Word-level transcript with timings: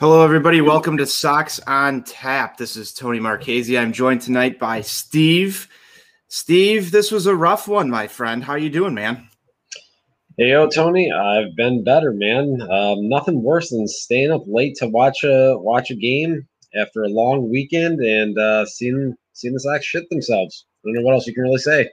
Hello, 0.00 0.24
everybody. 0.24 0.60
Welcome 0.60 0.96
to 0.96 1.06
Sox 1.06 1.60
on 1.68 2.02
Tap. 2.02 2.56
This 2.56 2.74
is 2.74 2.92
Tony 2.92 3.20
Marchese. 3.20 3.78
I'm 3.78 3.92
joined 3.92 4.22
tonight 4.22 4.58
by 4.58 4.80
Steve. 4.80 5.68
Steve, 6.26 6.90
this 6.90 7.12
was 7.12 7.26
a 7.26 7.36
rough 7.36 7.68
one, 7.68 7.88
my 7.88 8.08
friend. 8.08 8.42
How 8.42 8.56
you 8.56 8.70
doing, 8.70 8.92
man? 8.92 9.28
Hey, 10.36 10.48
yo, 10.48 10.68
Tony. 10.68 11.12
I've 11.12 11.54
been 11.54 11.84
better, 11.84 12.12
man. 12.12 12.60
Um, 12.72 13.08
nothing 13.08 13.40
worse 13.40 13.70
than 13.70 13.86
staying 13.86 14.32
up 14.32 14.42
late 14.48 14.74
to 14.78 14.88
watch 14.88 15.22
a 15.22 15.56
watch 15.58 15.92
a 15.92 15.94
game 15.94 16.44
after 16.74 17.04
a 17.04 17.08
long 17.08 17.48
weekend 17.48 18.00
and 18.00 18.36
uh, 18.36 18.66
seeing 18.66 19.14
seeing 19.32 19.54
the 19.54 19.60
Sox 19.60 19.84
shit 19.84 20.10
themselves. 20.10 20.66
I 20.84 20.88
don't 20.88 20.94
know 20.94 21.02
what 21.02 21.14
else 21.14 21.28
you 21.28 21.34
can 21.34 21.44
really 21.44 21.58
say. 21.58 21.88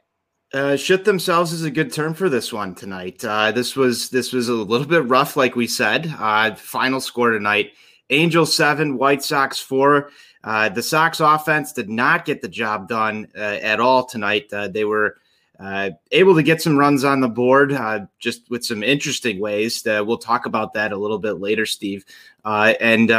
Uh, 0.56 0.76
shit 0.76 1.06
themselves 1.06 1.54
is 1.54 1.64
a 1.64 1.72
good 1.72 1.94
term 1.94 2.16
for 2.16 2.30
this 2.30 2.52
one 2.52 2.74
tonight. 2.74 3.24
Uh, 3.24 3.52
this 3.52 3.76
was 3.76 4.10
this 4.10 4.34
was 4.34 4.50
a 4.50 4.54
little 4.54 4.88
bit 4.88 5.08
rough, 5.08 5.38
like 5.38 5.56
we 5.56 5.68
said. 5.68 6.12
Uh, 6.18 6.56
final 6.56 7.00
score 7.00 7.30
tonight: 7.30 7.74
Angels 8.12 8.54
seven, 8.54 8.98
White 8.98 9.23
Sox 9.23 9.59
four. 9.59 10.12
Uh, 10.44 10.70
the 10.70 10.84
Sox 10.84 11.20
offense 11.20 11.72
did 11.73 11.90
not 11.90 12.26
get 12.26 12.42
the 12.42 12.48
job 12.48 12.88
done 12.88 13.28
uh, 13.36 13.40
at 13.40 13.80
all 13.80 14.06
tonight. 14.06 14.48
Uh, 14.52 14.67
they 14.67 14.86
were 14.86 15.17
uh, 15.59 15.92
able 16.12 16.34
to 16.36 16.42
get 16.42 16.62
some 16.62 16.78
runs 16.78 17.04
on 17.04 17.20
the 17.20 17.30
board 17.30 17.72
uh, 17.72 18.00
just 18.20 18.50
with 18.50 18.66
some 18.66 18.82
interesting 18.82 19.39
ways. 19.39 19.86
Uh, 19.86 20.04
we'll 20.06 20.17
talk 20.17 20.48
about 20.48 20.73
that 20.73 20.92
a 20.92 20.98
little 20.98 21.20
bit 21.20 21.34
later, 21.34 21.66
Steve. 21.66 22.04
and 22.44 23.09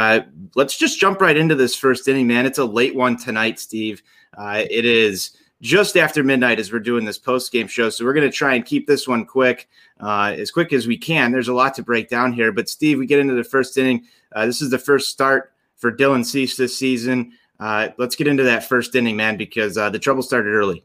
let's 0.55 0.77
just 0.77 0.99
jump 0.99 1.21
right 1.21 1.37
into 1.37 1.55
this 1.55 1.75
first 1.75 2.07
inning, 2.07 2.27
man. 2.27 2.45
It's 2.45 2.57
a 2.59 2.65
late 2.65 2.95
one 2.95 3.17
tonight, 3.17 3.59
Steve. 3.59 4.03
it 4.37 4.85
is 4.85 5.31
just 5.63 5.95
after 5.95 6.23
midnight 6.23 6.59
as 6.59 6.73
we're 6.73 6.79
doing 6.79 7.05
this 7.05 7.17
post 7.17 7.49
game 7.51 7.67
show. 7.67 7.89
So 7.89 8.03
we're 8.03 8.13
going 8.13 8.29
to 8.29 8.35
try 8.35 8.53
and 8.53 8.65
keep 8.65 8.85
this 8.85 9.07
one 9.07 9.25
quick, 9.25 9.69
uh, 10.01 10.35
as 10.37 10.51
quick 10.51 10.73
as 10.73 10.87
we 10.87 10.97
can. 10.97 11.31
There's 11.31 11.47
a 11.47 11.53
lot 11.53 11.73
to 11.75 11.83
break 11.83 12.09
down 12.09 12.33
here. 12.33 12.51
But 12.51 12.67
Steve, 12.67 12.99
we 12.99 13.07
get 13.07 13.19
into 13.19 13.33
the 13.33 13.45
first 13.45 13.77
inning. 13.77 14.05
Uh, 14.35 14.45
this 14.45 14.61
is 14.61 14.69
the 14.69 14.77
first 14.77 15.09
start 15.09 15.53
for 15.77 15.89
Dylan 15.89 16.25
Cease 16.25 16.57
this 16.57 16.77
season. 16.77 17.31
Uh, 17.61 17.89
let's 17.97 18.17
get 18.17 18.27
into 18.27 18.43
that 18.43 18.65
first 18.65 18.93
inning, 18.93 19.15
man, 19.15 19.37
because 19.37 19.77
uh, 19.77 19.89
the 19.89 19.99
trouble 19.99 20.21
started 20.21 20.49
early. 20.49 20.83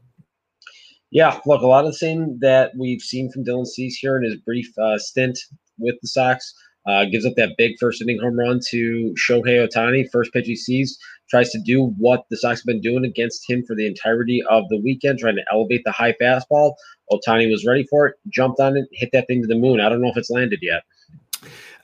Yeah, 1.11 1.37
look, 1.45 1.61
a 1.61 1.67
lot 1.67 1.83
of 1.83 1.91
the 1.91 1.97
same 1.97 2.39
that 2.39 2.71
we've 2.77 3.01
seen 3.01 3.29
from 3.31 3.43
Dylan 3.43 3.67
Cease 3.67 3.97
here 3.97 4.15
in 4.15 4.23
his 4.23 4.37
brief 4.37 4.71
uh, 4.77 4.97
stint 4.97 5.37
with 5.77 5.95
the 6.01 6.07
Sox. 6.07 6.53
Uh, 6.87 7.03
gives 7.05 7.25
up 7.25 7.35
that 7.35 7.55
big 7.57 7.75
first 7.79 8.01
inning 8.01 8.19
home 8.19 8.39
run 8.39 8.61
to 8.69 9.13
Shohei 9.17 9.67
Ohtani. 9.67 10.09
First 10.09 10.31
pitch 10.31 10.45
he 10.47 10.55
sees, 10.55 10.97
tries 11.29 11.51
to 11.51 11.59
do 11.59 11.93
what 11.97 12.25
the 12.29 12.37
Sox 12.37 12.61
have 12.61 12.65
been 12.65 12.81
doing 12.81 13.05
against 13.05 13.49
him 13.49 13.63
for 13.65 13.75
the 13.75 13.85
entirety 13.85 14.43
of 14.49 14.67
the 14.69 14.79
weekend, 14.81 15.19
trying 15.19 15.35
to 15.35 15.45
elevate 15.51 15.83
the 15.85 15.91
high 15.91 16.13
fastball. 16.21 16.73
Ohtani 17.11 17.49
was 17.49 17.65
ready 17.65 17.85
for 17.89 18.07
it, 18.07 18.15
jumped 18.29 18.59
on 18.59 18.77
it, 18.77 18.87
hit 18.91 19.09
that 19.13 19.27
thing 19.27 19.41
to 19.41 19.47
the 19.47 19.55
moon. 19.55 19.79
I 19.79 19.89
don't 19.89 20.01
know 20.01 20.09
if 20.09 20.17
it's 20.17 20.29
landed 20.29 20.59
yet. 20.61 20.83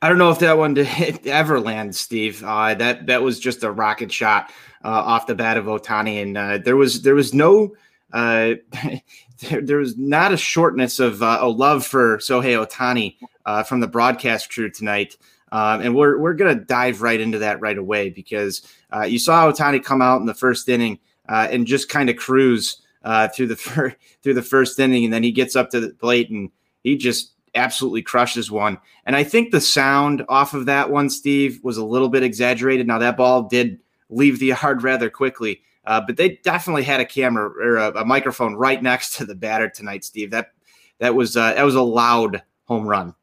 I 0.02 0.10
don't 0.10 0.18
know 0.18 0.30
if 0.30 0.40
that 0.40 0.58
one 0.58 0.78
ever 1.26 1.60
land, 1.60 1.96
Steve. 1.96 2.44
Uh, 2.44 2.74
that 2.76 3.08
that 3.08 3.24
was 3.24 3.40
just 3.40 3.64
a 3.64 3.72
rocket 3.72 4.12
shot 4.12 4.52
uh, 4.84 4.90
off 4.90 5.28
the 5.28 5.36
bat 5.36 5.58
of 5.58 5.66
Ohtani, 5.66 6.22
and 6.22 6.38
uh, 6.38 6.58
there 6.60 6.76
was 6.76 7.02
there 7.02 7.16
was 7.16 7.34
no 7.34 7.76
uh, 8.14 8.56
there, 9.42 9.62
there, 9.62 9.78
was 9.78 9.98
not 9.98 10.32
a 10.32 10.38
shortness 10.38 11.00
of 11.00 11.24
uh, 11.24 11.40
a 11.42 11.50
love 11.50 11.86
for 11.86 12.18
Shohei 12.18 12.66
Ohtani 12.66 13.18
uh, 13.46 13.64
from 13.64 13.80
the 13.80 13.88
broadcast 13.88 14.52
crew 14.52 14.70
tonight. 14.70 15.18
Um, 15.56 15.82
and 15.82 15.96
we're 15.96 16.18
we're 16.18 16.34
gonna 16.34 16.56
dive 16.56 17.02
right 17.02 17.20
into 17.20 17.40
that 17.40 17.62
right 17.62 17.78
away 17.78 18.10
because 18.10 18.68
you 19.08 19.20
saw 19.20 19.52
Ohtani 19.52 19.84
come 19.84 20.02
out 20.02 20.20
in 20.20 20.26
the 20.26 20.34
first 20.34 20.68
inning 20.68 21.00
and 21.28 21.66
just 21.68 21.90
kind 21.90 22.10
of 22.10 22.16
cruise 22.16 22.82
through 23.34 23.48
the 23.48 23.56
fir- 23.68 23.96
through 24.22 24.34
the 24.34 24.42
first 24.42 24.80
inning, 24.80 25.06
and 25.06 25.14
then 25.14 25.24
he 25.24 25.32
gets 25.32 25.56
up 25.56 25.70
to 25.70 25.80
the 25.80 25.90
plate 25.90 26.30
and 26.30 26.50
he 26.84 26.98
just 26.98 27.36
absolutely 27.56 28.02
crushes 28.02 28.52
one. 28.52 28.78
And 29.06 29.16
I 29.16 29.24
think 29.24 29.52
the 29.52 29.62
sound 29.62 30.24
off 30.30 30.54
of 30.54 30.66
that 30.68 30.92
one, 30.92 31.10
Steve, 31.10 31.60
was 31.64 31.78
a 31.78 31.86
little 31.86 32.10
bit 32.10 32.24
exaggerated. 32.24 32.86
Now 32.86 33.00
that 33.00 33.18
ball 33.18 33.44
did 33.44 33.80
leave 34.10 34.40
the 34.40 34.46
yard 34.62 34.84
rather 34.84 35.10
quickly, 35.10 35.62
uh, 35.86 36.02
but 36.06 36.18
they 36.18 36.38
definitely 36.44 36.84
had 36.84 37.00
a 37.00 37.06
camera 37.06 37.50
or 37.50 37.78
a, 37.78 38.02
a, 38.02 38.06
microphone 38.06 38.56
right 38.56 38.82
next 38.82 39.16
to 39.18 39.26
the 39.26 39.36
batter 39.36 39.70
tonight, 39.70 40.04
Steve. 40.04 40.32
That 40.32 40.52
that 41.00 41.16
was 41.16 41.36
uh, 41.36 41.54
that 41.54 41.64
was 41.64 41.76
a 41.76 41.82
loud 41.82 42.44
home 42.66 42.88
run. 42.88 43.16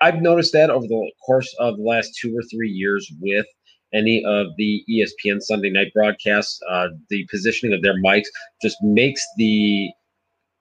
I've 0.00 0.20
noticed 0.20 0.52
that 0.52 0.70
over 0.70 0.86
the 0.86 1.12
course 1.24 1.54
of 1.58 1.76
the 1.76 1.82
last 1.82 2.18
two 2.20 2.36
or 2.36 2.42
three 2.42 2.70
years 2.70 3.10
with 3.20 3.46
any 3.94 4.24
of 4.24 4.48
the 4.58 4.84
ESPN 4.90 5.40
Sunday 5.40 5.70
night 5.70 5.92
broadcasts. 5.94 6.60
Uh, 6.68 6.88
the 7.08 7.26
positioning 7.30 7.74
of 7.74 7.82
their 7.82 8.00
mics 8.02 8.26
just 8.60 8.76
makes 8.82 9.22
the 9.38 9.90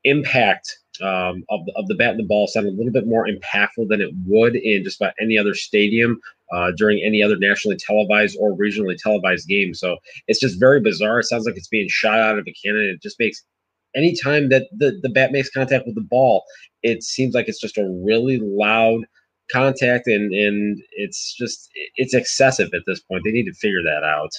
impact 0.03 0.77
um, 1.01 1.43
of, 1.49 1.65
the, 1.65 1.73
of 1.75 1.87
the 1.87 1.95
bat 1.95 2.11
and 2.11 2.19
the 2.19 2.27
ball 2.27 2.47
sound 2.47 2.67
a 2.67 2.71
little 2.71 2.91
bit 2.91 3.07
more 3.07 3.27
impactful 3.27 3.89
than 3.89 4.01
it 4.01 4.11
would 4.27 4.55
in 4.55 4.83
just 4.83 5.01
about 5.01 5.13
any 5.19 5.37
other 5.37 5.55
stadium 5.55 6.19
uh, 6.53 6.71
during 6.77 7.01
any 7.03 7.23
other 7.23 7.37
nationally 7.37 7.77
televised 7.77 8.37
or 8.39 8.55
regionally 8.55 8.95
televised 8.95 9.47
game. 9.47 9.73
So 9.73 9.97
it's 10.27 10.39
just 10.39 10.59
very 10.59 10.79
bizarre. 10.79 11.19
It 11.19 11.25
sounds 11.25 11.45
like 11.45 11.57
it's 11.57 11.67
being 11.67 11.89
shot 11.89 12.19
out 12.19 12.37
of 12.37 12.47
a 12.47 12.53
cannon. 12.53 12.83
It 12.83 13.01
just 13.01 13.19
makes 13.19 13.43
anytime 13.95 14.49
that 14.49 14.67
the, 14.77 14.99
the 15.01 15.09
bat 15.09 15.31
makes 15.31 15.49
contact 15.49 15.87
with 15.87 15.95
the 15.95 16.01
ball, 16.01 16.43
it 16.83 17.01
seems 17.03 17.33
like 17.33 17.47
it's 17.47 17.61
just 17.61 17.77
a 17.77 17.89
really 18.05 18.39
loud 18.39 19.05
contact 19.53 20.07
and 20.07 20.33
and 20.33 20.81
it's 20.91 21.33
just 21.35 21.69
it's 21.95 22.13
excessive 22.13 22.69
at 22.73 22.81
this 22.85 22.99
point. 22.99 23.23
They 23.23 23.31
need 23.31 23.45
to 23.45 23.53
figure 23.53 23.83
that 23.83 24.03
out. 24.03 24.31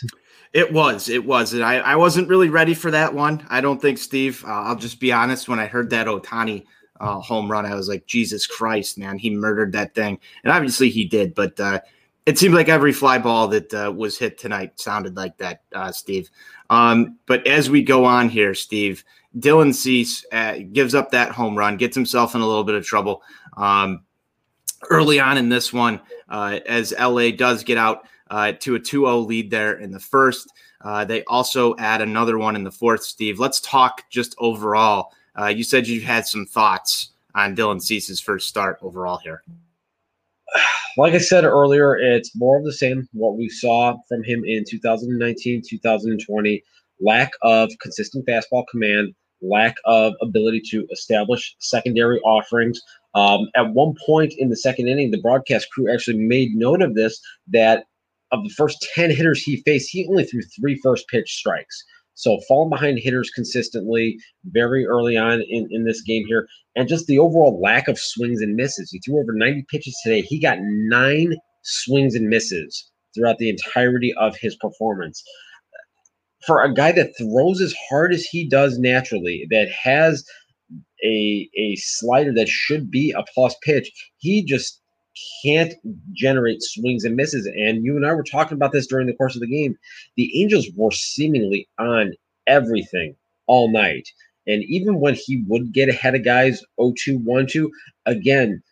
It 0.52 0.72
was 0.72 1.08
it 1.08 1.24
was 1.24 1.52
and 1.52 1.64
i 1.64 1.76
i 1.78 1.96
wasn't 1.96 2.28
really 2.28 2.48
ready 2.48 2.74
for 2.74 2.90
that 2.92 3.12
one. 3.12 3.44
I 3.50 3.60
don't 3.60 3.82
think 3.82 3.98
steve 3.98 4.44
uh, 4.44 4.62
i'll 4.62 4.76
just 4.76 5.00
be 5.00 5.12
honest 5.12 5.48
when 5.48 5.58
i 5.58 5.66
heard 5.66 5.90
that 5.90 6.06
ohtani 6.06 6.64
uh, 7.00 7.18
home 7.18 7.50
run 7.50 7.66
i 7.66 7.74
was 7.74 7.88
like 7.88 8.06
jesus 8.06 8.46
christ 8.46 8.96
man 8.96 9.18
he 9.18 9.30
murdered 9.30 9.72
that 9.72 9.94
thing. 9.94 10.18
And 10.44 10.52
obviously 10.52 10.90
he 10.90 11.04
did 11.04 11.34
but 11.34 11.58
uh, 11.58 11.80
it 12.24 12.38
seemed 12.38 12.54
like 12.54 12.68
every 12.68 12.92
fly 12.92 13.18
ball 13.18 13.48
that 13.48 13.74
uh, 13.74 13.92
was 13.94 14.16
hit 14.16 14.38
tonight 14.38 14.78
sounded 14.78 15.16
like 15.16 15.36
that 15.38 15.62
uh, 15.74 15.90
steve. 15.90 16.30
Um, 16.70 17.18
but 17.26 17.44
as 17.48 17.68
we 17.68 17.82
go 17.82 18.04
on 18.04 18.28
here 18.28 18.54
steve 18.54 19.04
dylan 19.36 19.74
cease 19.74 20.24
uh, 20.30 20.58
gives 20.72 20.94
up 20.94 21.10
that 21.10 21.32
home 21.32 21.58
run 21.58 21.76
gets 21.76 21.96
himself 21.96 22.36
in 22.36 22.40
a 22.40 22.46
little 22.46 22.64
bit 22.64 22.76
of 22.76 22.86
trouble. 22.86 23.22
Um, 23.56 24.03
early 24.90 25.20
on 25.20 25.38
in 25.38 25.48
this 25.48 25.72
one 25.72 26.00
uh, 26.28 26.60
as 26.66 26.94
LA 26.98 27.30
does 27.30 27.64
get 27.64 27.78
out 27.78 28.06
uh, 28.30 28.52
to 28.60 28.74
a 28.74 28.80
2 28.80 29.04
0 29.04 29.18
lead 29.18 29.50
there 29.50 29.74
in 29.78 29.90
the 29.90 30.00
first. 30.00 30.48
Uh, 30.80 31.04
they 31.04 31.24
also 31.24 31.74
add 31.76 32.02
another 32.02 32.38
one 32.38 32.56
in 32.56 32.64
the 32.64 32.70
fourth, 32.70 33.02
Steve. 33.02 33.38
Let's 33.38 33.60
talk 33.60 34.02
just 34.10 34.34
overall. 34.38 35.12
Uh, 35.38 35.46
you 35.46 35.64
said 35.64 35.88
you 35.88 36.00
had 36.00 36.26
some 36.26 36.46
thoughts 36.46 37.10
on 37.34 37.56
Dylan 37.56 37.82
Cease's 37.82 38.20
first 38.20 38.48
start 38.48 38.78
overall 38.82 39.18
here. 39.18 39.42
Like 40.96 41.14
I 41.14 41.18
said 41.18 41.44
earlier, 41.44 41.96
it's 41.96 42.36
more 42.36 42.56
of 42.56 42.64
the 42.64 42.72
same 42.72 43.08
what 43.12 43.36
we 43.36 43.48
saw 43.48 43.96
from 44.08 44.22
him 44.22 44.44
in 44.44 44.64
2019, 44.68 45.62
2020. 45.68 46.62
Lack 47.00 47.32
of 47.42 47.70
consistent 47.80 48.24
fastball 48.26 48.64
command, 48.70 49.12
lack 49.42 49.74
of 49.86 50.14
ability 50.22 50.62
to 50.70 50.86
establish 50.92 51.56
secondary 51.58 52.20
offerings. 52.20 52.80
Um, 53.14 53.48
at 53.56 53.72
one 53.72 53.94
point 54.04 54.34
in 54.38 54.48
the 54.48 54.56
second 54.56 54.88
inning, 54.88 55.10
the 55.10 55.20
broadcast 55.20 55.68
crew 55.70 55.92
actually 55.92 56.18
made 56.18 56.54
note 56.54 56.82
of 56.82 56.94
this 56.94 57.20
that 57.48 57.84
of 58.32 58.42
the 58.42 58.50
first 58.50 58.86
10 58.94 59.10
hitters 59.10 59.42
he 59.42 59.62
faced, 59.62 59.90
he 59.90 60.06
only 60.08 60.24
threw 60.24 60.42
three 60.42 60.78
first 60.82 61.06
pitch 61.08 61.32
strikes. 61.32 61.82
So 62.16 62.38
falling 62.48 62.70
behind 62.70 62.98
hitters 62.98 63.30
consistently 63.30 64.18
very 64.46 64.86
early 64.86 65.16
on 65.16 65.42
in, 65.48 65.68
in 65.70 65.84
this 65.84 66.00
game 66.02 66.24
here, 66.26 66.46
and 66.76 66.88
just 66.88 67.06
the 67.06 67.18
overall 67.18 67.60
lack 67.60 67.88
of 67.88 67.98
swings 67.98 68.40
and 68.40 68.54
misses. 68.54 68.90
He 68.92 69.00
threw 69.00 69.20
over 69.20 69.32
90 69.32 69.64
pitches 69.68 69.96
today. 70.04 70.20
He 70.20 70.38
got 70.38 70.58
nine 70.60 71.34
swings 71.62 72.14
and 72.14 72.28
misses 72.28 72.90
throughout 73.14 73.38
the 73.38 73.48
entirety 73.48 74.14
of 74.14 74.36
his 74.36 74.56
performance. 74.56 75.22
for 76.46 76.62
a 76.62 76.74
guy 76.74 76.92
that 76.92 77.16
throws 77.16 77.60
as 77.60 77.74
hard 77.88 78.12
as 78.12 78.24
he 78.24 78.46
does 78.46 78.78
naturally, 78.78 79.46
that 79.50 79.70
has 79.70 80.24
a 81.04 81.48
a 81.56 81.76
slider 81.76 82.32
that 82.34 82.48
should 82.48 82.90
be 82.90 83.12
a 83.12 83.24
plus 83.34 83.54
pitch, 83.62 83.90
he 84.18 84.44
just 84.44 84.80
can't 85.44 85.74
generate 86.12 86.62
swings 86.62 87.04
and 87.04 87.16
misses. 87.16 87.46
And 87.46 87.84
you 87.84 87.96
and 87.96 88.06
I 88.06 88.12
were 88.12 88.24
talking 88.24 88.56
about 88.56 88.72
this 88.72 88.86
during 88.86 89.06
the 89.06 89.14
course 89.14 89.34
of 89.34 89.40
the 89.40 89.46
game. 89.46 89.76
The 90.16 90.42
Angels 90.42 90.68
were 90.74 90.90
seemingly 90.90 91.68
on 91.78 92.12
everything 92.46 93.14
all 93.46 93.70
night. 93.70 94.08
And 94.46 94.62
even 94.64 95.00
when 95.00 95.14
he 95.14 95.42
would 95.46 95.72
get 95.72 95.88
ahead 95.88 96.14
of 96.14 96.24
guys 96.24 96.62
0 96.80 96.92
2 96.98 97.18
1 97.18 97.46
2, 97.46 97.70
again, 98.06 98.62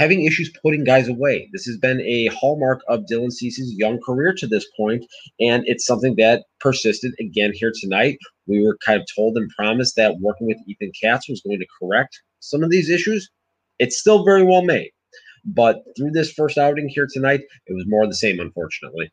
having 0.00 0.24
issues 0.24 0.50
putting 0.62 0.82
guys 0.82 1.08
away. 1.08 1.46
This 1.52 1.66
has 1.66 1.76
been 1.76 2.00
a 2.00 2.28
hallmark 2.28 2.80
of 2.88 3.04
Dylan 3.12 3.30
Cease's 3.30 3.74
young 3.74 4.00
career 4.00 4.32
to 4.38 4.46
this 4.46 4.64
point, 4.74 5.04
and 5.40 5.62
it's 5.66 5.84
something 5.84 6.16
that 6.16 6.44
persisted 6.58 7.12
again 7.20 7.52
here 7.52 7.70
tonight. 7.78 8.16
We 8.46 8.64
were 8.64 8.78
kind 8.84 8.98
of 8.98 9.06
told 9.14 9.36
and 9.36 9.50
promised 9.50 9.96
that 9.96 10.16
working 10.20 10.46
with 10.46 10.56
Ethan 10.66 10.92
Katz 10.98 11.28
was 11.28 11.42
going 11.42 11.58
to 11.58 11.66
correct 11.78 12.18
some 12.38 12.62
of 12.62 12.70
these 12.70 12.88
issues. 12.88 13.28
It's 13.78 14.00
still 14.00 14.24
very 14.24 14.42
well 14.42 14.62
made. 14.62 14.90
But 15.44 15.82
through 15.98 16.12
this 16.12 16.32
first 16.32 16.56
outing 16.56 16.88
here 16.88 17.06
tonight, 17.12 17.40
it 17.66 17.74
was 17.74 17.84
more 17.86 18.02
of 18.02 18.08
the 18.08 18.16
same, 18.16 18.40
unfortunately. 18.40 19.12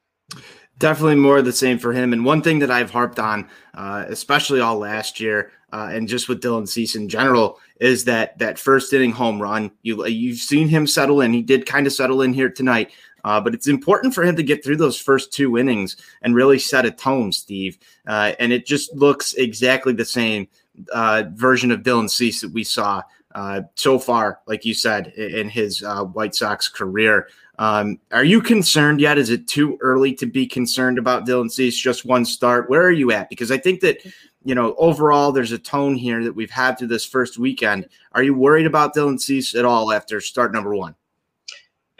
Definitely 0.80 1.16
more 1.16 1.40
of 1.40 1.46
the 1.46 1.52
same 1.52 1.80
for 1.80 1.92
him. 1.92 2.14
And 2.14 2.24
one 2.24 2.42
thing 2.42 2.60
that 2.60 2.72
I've 2.72 2.92
harped 2.92 3.20
on, 3.20 3.50
uh, 3.74 4.06
especially 4.08 4.62
all 4.62 4.78
last 4.78 5.20
year, 5.20 5.52
uh, 5.74 5.90
and 5.92 6.08
just 6.08 6.30
with 6.30 6.42
Dylan 6.42 6.68
Cease 6.68 6.96
in 6.96 7.10
general, 7.10 7.60
is 7.80 8.06
that 8.06 8.38
that 8.40 8.60
first 8.60 8.94
inning 8.94 9.12
home 9.12 9.42
run. 9.42 9.72
You 9.82 10.06
you've 10.06 10.40
seen 10.40 10.68
him 10.68 10.88
settle 10.88 11.22
in. 11.22 11.34
He 11.34 11.42
did 11.42 11.66
kind 11.66 11.88
of 11.88 11.94
settle 11.94 12.22
in 12.22 12.34
here 12.34 12.50
tonight, 12.50 12.92
uh, 13.24 13.42
but 13.42 13.54
it's 13.54 13.68
important 13.68 14.14
for 14.14 14.24
him 14.24 14.36
to 14.36 14.44
get 14.44 14.64
through 14.64 14.78
those 14.78 15.00
first 15.00 15.34
two 15.34 15.58
innings 15.58 15.98
and 16.22 16.36
really 16.36 16.60
set 16.60 16.86
a 16.86 16.92
tone, 16.92 17.32
Steve. 17.32 17.78
Uh, 18.08 18.34
and 18.40 18.54
it 18.54 18.66
just 18.66 18.94
looks 18.94 19.34
exactly 19.34 19.94
the 19.94 20.06
same 20.06 20.48
uh, 20.94 21.24
version 21.34 21.72
of 21.72 21.82
Dylan 21.82 22.10
Cease 22.10 22.42
that 22.42 22.54
we 22.54 22.64
saw 22.64 23.02
uh, 23.36 23.62
so 23.76 24.00
far, 24.00 24.40
like 24.48 24.66
you 24.66 24.74
said, 24.74 25.08
in 25.10 25.50
his 25.50 25.84
uh, 25.84 26.04
White 26.04 26.36
Sox 26.36 26.68
career. 26.68 27.28
Um, 27.60 28.00
are 28.12 28.24
you 28.24 28.42
concerned 28.42 29.02
yet? 29.02 29.18
Is 29.18 29.30
it 29.30 29.48
too 29.48 29.78
early 29.82 30.14
to 30.16 30.26
be 30.26 30.46
concerned 30.46 30.98
about 30.98 31.26
Dylan 31.26 31.52
Cease? 31.52 31.78
Just 31.78 32.06
one 32.06 32.24
start. 32.24 32.70
Where 32.70 32.84
are 32.84 32.92
you 32.92 33.12
at? 33.12 33.30
Because 33.30 33.52
I 33.52 33.58
think 33.58 33.82
that 33.82 33.98
you 34.48 34.56
know 34.56 34.74
overall 34.78 35.34
there's 35.34 35.52
a 35.52 35.58
tone 35.58 35.96
here 35.96 36.24
that 36.24 36.32
we've 36.32 36.50
had 36.50 36.80
through 36.80 36.88
this 36.88 37.06
first 37.06 37.38
weekend. 37.38 37.86
Are 38.14 38.24
you 38.24 38.34
worried 38.34 38.66
about 38.66 38.96
Dylan 38.96 39.20
Cease 39.20 39.54
at 39.54 39.66
all 39.66 39.92
after 39.92 40.22
start 40.22 40.54
number 40.54 40.74
one? 40.74 40.96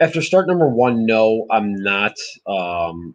After 0.00 0.22
start 0.22 0.48
number 0.48 0.66
one, 0.66 1.04
no, 1.04 1.46
I'm 1.50 1.74
not. 1.74 2.14
Um, 2.46 3.14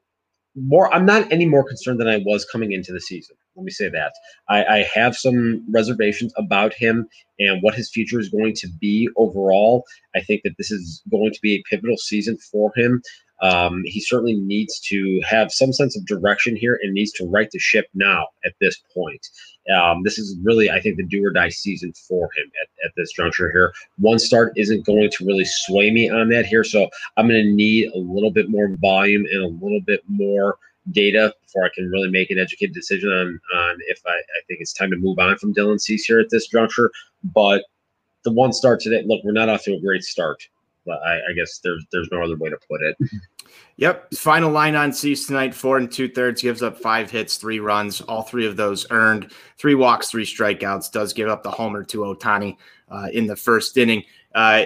more, 0.56 0.94
I'm 0.94 1.06
not 1.06 1.32
any 1.32 1.48
more 1.48 1.64
concerned 1.64 2.00
than 2.00 2.08
I 2.08 2.18
was 2.18 2.46
coming 2.46 2.74
into 2.74 2.94
the 2.94 3.02
season. 3.02 3.36
Let 3.56 3.66
me 3.66 3.72
say 3.72 3.90
that. 3.90 4.14
I, 4.50 4.66
I 4.66 4.78
have 4.94 5.16
some 5.16 5.66
reservations 5.72 6.32
about 6.38 6.74
him 6.74 7.08
and 7.40 7.64
what 7.64 7.74
his 7.74 7.90
future 7.90 8.20
is 8.20 8.30
going 8.30 8.54
to 8.56 8.68
be 8.80 9.10
overall. 9.18 9.84
I 10.16 10.22
think 10.22 10.44
that 10.44 10.58
this 10.60 10.70
is 10.70 11.02
going 11.10 11.32
to 11.32 11.40
be 11.42 11.56
a 11.56 11.64
pivotal 11.68 11.98
season 11.98 12.38
for 12.38 12.72
him. 12.76 13.02
Um, 13.44 13.84
he 13.86 14.00
certainly 14.00 14.36
needs 14.36 14.80
to 14.88 15.22
have 15.28 15.52
some 15.52 15.74
sense 15.74 15.98
of 15.98 16.06
direction 16.06 16.56
here 16.56 16.80
and 16.82 16.94
needs 16.94 17.12
to 17.14 17.28
right 17.28 17.50
the 17.52 17.60
ship 17.60 17.88
now 17.94 18.28
at 18.46 18.54
this 18.62 18.82
point. 18.94 19.28
Um, 19.76 20.02
this 20.04 20.18
is 20.18 20.38
really, 20.44 20.72
I 20.72 20.80
think, 20.80 20.98
the 20.98 21.04
do 21.04 21.24
or 21.24 21.30
die 21.30 21.50
season 21.50 21.94
for 22.08 22.30
him 22.36 22.50
at, 22.62 22.88
at 22.88 22.92
this 22.96 23.12
juncture 23.12 23.52
here. 23.52 23.74
One 23.98 24.18
start 24.18 24.54
isn't 24.56 24.86
going 24.86 25.10
to 25.12 25.26
really 25.26 25.46
sway 25.46 25.92
me 25.92 26.10
on 26.10 26.30
that 26.30 26.46
here. 26.46 26.64
So 26.64 26.90
I'm 27.18 27.28
going 27.28 27.44
to 27.44 27.52
need 27.52 27.92
a 27.94 27.98
little 27.98 28.32
bit 28.32 28.50
more 28.50 28.70
volume 28.78 29.26
and 29.32 29.44
a 29.44 29.64
little 29.64 29.82
bit 29.82 30.02
more 30.08 30.58
data 30.92 31.34
before 31.42 31.66
I 31.66 31.70
can 31.74 31.90
really 31.90 32.10
make 32.10 32.30
an 32.30 32.40
educated 32.40 32.74
decision 32.74 33.10
on 33.10 33.40
on 33.56 33.78
if 33.88 34.02
I, 34.06 34.12
I 34.12 34.40
think 34.48 34.60
it's 34.60 34.74
time 34.74 34.92
to 34.92 34.98
move 34.98 35.20
on 35.20 35.38
from 35.38 35.54
Dylan 35.54 35.80
Cease 35.80 36.06
here 36.06 36.20
at 36.20 36.30
this 36.30 36.48
juncture. 36.48 36.92
But 37.24 37.64
the 38.24 38.32
one 38.32 38.54
start 38.54 38.80
today, 38.80 39.04
look, 39.06 39.22
we're 39.24 39.32
not 39.32 39.50
off 39.50 39.64
to 39.64 39.76
a 39.76 39.82
great 39.82 40.04
start. 40.04 40.44
But 40.86 41.02
I, 41.04 41.16
I 41.30 41.34
guess 41.36 41.60
there's 41.60 41.86
there's 41.92 42.10
no 42.12 42.22
other 42.22 42.36
way 42.36 42.50
to 42.50 42.58
put 42.70 42.82
it. 42.82 42.98
Yep. 43.78 44.14
Final 44.14 44.52
line 44.52 44.76
on 44.76 44.94
Cease 44.94 45.26
tonight, 45.26 45.54
four 45.54 45.78
and 45.78 45.92
two 45.92 46.08
thirds, 46.08 46.42
gives 46.42 46.62
up 46.62 46.78
five 46.78 47.10
hits, 47.10 47.38
three 47.38 47.60
runs, 47.60 48.02
all 48.02 48.22
three 48.22 48.46
of 48.46 48.56
those 48.56 48.86
earned, 48.92 49.32
three 49.58 49.74
walks, 49.74 50.12
three 50.12 50.26
strikeouts, 50.26 50.92
does 50.92 51.12
give 51.12 51.28
up 51.28 51.42
the 51.42 51.50
homer 51.50 51.84
to 51.86 52.00
Ohtani 52.00 52.58
uh, 52.90 53.10
in 53.12 53.26
the 53.26 53.36
first 53.36 53.76
inning. 53.78 54.04
Uh, 54.36 54.66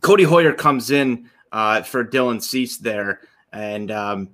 Codi 0.00 0.26
Heuer 0.26 0.56
comes 0.56 0.90
in 0.90 1.28
uh, 1.50 1.82
for 1.82 2.04
Dylan 2.04 2.40
Cease 2.40 2.78
there. 2.78 3.20
And 3.52 3.90
um, 3.90 4.30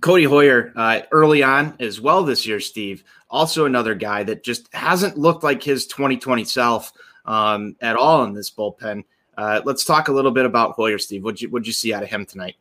Codi 0.00 0.26
Heuer 0.26 0.72
uh, 0.74 1.02
early 1.12 1.42
on 1.42 1.74
as 1.80 2.00
well 2.00 2.24
this 2.24 2.46
year, 2.46 2.60
Steve. 2.60 3.04
Also 3.30 3.66
another 3.66 3.94
guy 3.94 4.22
that 4.22 4.42
just 4.42 4.72
hasn't 4.74 5.18
looked 5.18 5.44
like 5.44 5.62
his 5.62 5.86
2020 5.86 6.44
self 6.44 6.92
um, 7.26 7.76
at 7.82 7.96
all 7.96 8.24
in 8.24 8.32
this 8.32 8.50
bullpen. 8.50 9.04
Uh, 9.38 9.62
let's 9.64 9.84
talk 9.84 10.08
a 10.08 10.12
little 10.12 10.32
bit 10.32 10.44
about 10.44 10.76
Heuer, 10.76 11.00
Steve. 11.00 11.22
What'd 11.22 11.40
you 11.40 11.48
what'd 11.48 11.66
you 11.66 11.72
see 11.72 11.94
out 11.94 12.02
of 12.02 12.10
him 12.10 12.26
tonight? 12.26 12.56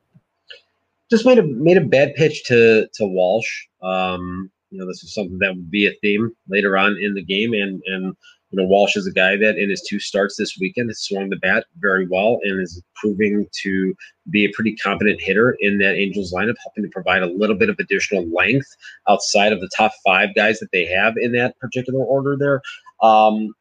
Just 1.09 1.25
made 1.25 1.39
a 1.39 1.43
made 1.43 1.77
a 1.77 1.81
bad 1.81 2.13
pitch 2.13 2.43
to 2.45 2.87
to 2.93 3.05
Walsh. 3.07 3.65
Um, 3.81 4.51
you 4.69 4.77
know, 4.77 4.85
this 4.85 5.03
is 5.03 5.11
something 5.11 5.39
that 5.39 5.55
would 5.55 5.71
be 5.71 5.87
a 5.87 5.93
theme 6.01 6.31
later 6.47 6.77
on 6.77 6.95
in 7.01 7.15
the 7.15 7.23
game, 7.23 7.53
and 7.53 7.81
and 7.87 8.15
you 8.51 8.61
know, 8.61 8.65
Walsh 8.65 8.95
is 8.95 9.07
a 9.07 9.11
guy 9.11 9.35
that 9.37 9.57
in 9.57 9.71
his 9.71 9.81
two 9.81 9.99
starts 9.99 10.37
this 10.37 10.55
weekend 10.59 10.89
has 10.89 10.99
swung 10.99 11.29
the 11.29 11.37
bat 11.37 11.65
very 11.79 12.07
well 12.07 12.37
and 12.43 12.61
is 12.61 12.79
proving 12.95 13.47
to 13.63 13.95
be 14.29 14.45
a 14.45 14.51
pretty 14.53 14.75
competent 14.75 15.19
hitter 15.19 15.57
in 15.59 15.79
that 15.79 15.95
Angels 15.95 16.31
lineup, 16.31 16.55
helping 16.61 16.83
to 16.83 16.89
provide 16.89 17.23
a 17.23 17.33
little 17.33 17.55
bit 17.55 17.69
of 17.69 17.77
additional 17.79 18.25
length 18.29 18.67
outside 19.09 19.51
of 19.51 19.61
the 19.61 19.69
top 19.75 19.91
five 20.05 20.35
guys 20.35 20.59
that 20.59 20.71
they 20.71 20.85
have 20.85 21.15
in 21.17 21.31
that 21.31 21.57
particular 21.59 22.05
order 22.05 22.37
there. 22.37 22.61
Um, 23.01 23.53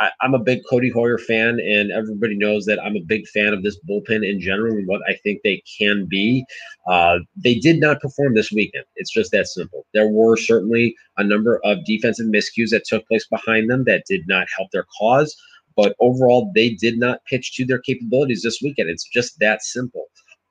I, 0.00 0.10
am 0.22 0.34
a 0.34 0.38
big 0.38 0.62
Codi 0.70 0.90
Heuer 0.92 1.20
fan, 1.20 1.60
and 1.60 1.92
everybody 1.92 2.34
knows 2.34 2.64
that 2.64 2.82
I'm 2.82 2.96
a 2.96 3.02
big 3.06 3.28
fan 3.28 3.52
of 3.52 3.62
this 3.62 3.78
bullpen 3.88 4.26
in 4.28 4.40
general 4.40 4.72
and 4.72 4.88
what 4.88 5.02
I 5.06 5.14
think 5.22 5.40
they 5.44 5.62
can 5.78 6.06
be. 6.06 6.44
Uh, 6.88 7.18
they 7.36 7.56
did 7.56 7.80
not 7.80 8.00
perform 8.00 8.34
this 8.34 8.50
weekend. 8.50 8.84
It's 8.96 9.12
just 9.12 9.30
that 9.32 9.46
simple. 9.46 9.86
There 9.92 10.08
were 10.08 10.36
certainly 10.36 10.96
a 11.18 11.24
number 11.24 11.60
of 11.64 11.84
defensive 11.84 12.26
miscues 12.26 12.70
that 12.70 12.84
took 12.84 13.06
place 13.08 13.26
behind 13.26 13.70
them 13.70 13.84
that 13.84 14.04
did 14.08 14.26
not 14.26 14.48
help 14.56 14.70
their 14.70 14.86
cause, 14.98 15.36
but 15.76 15.94
overall, 16.00 16.50
they 16.54 16.70
did 16.70 16.98
not 16.98 17.24
pitch 17.26 17.54
to 17.56 17.66
their 17.66 17.78
capabilities 17.78 18.42
this 18.42 18.60
weekend. 18.62 18.88
It's 18.88 19.08
just 19.08 19.38
that 19.40 19.62
simple. 19.62 20.06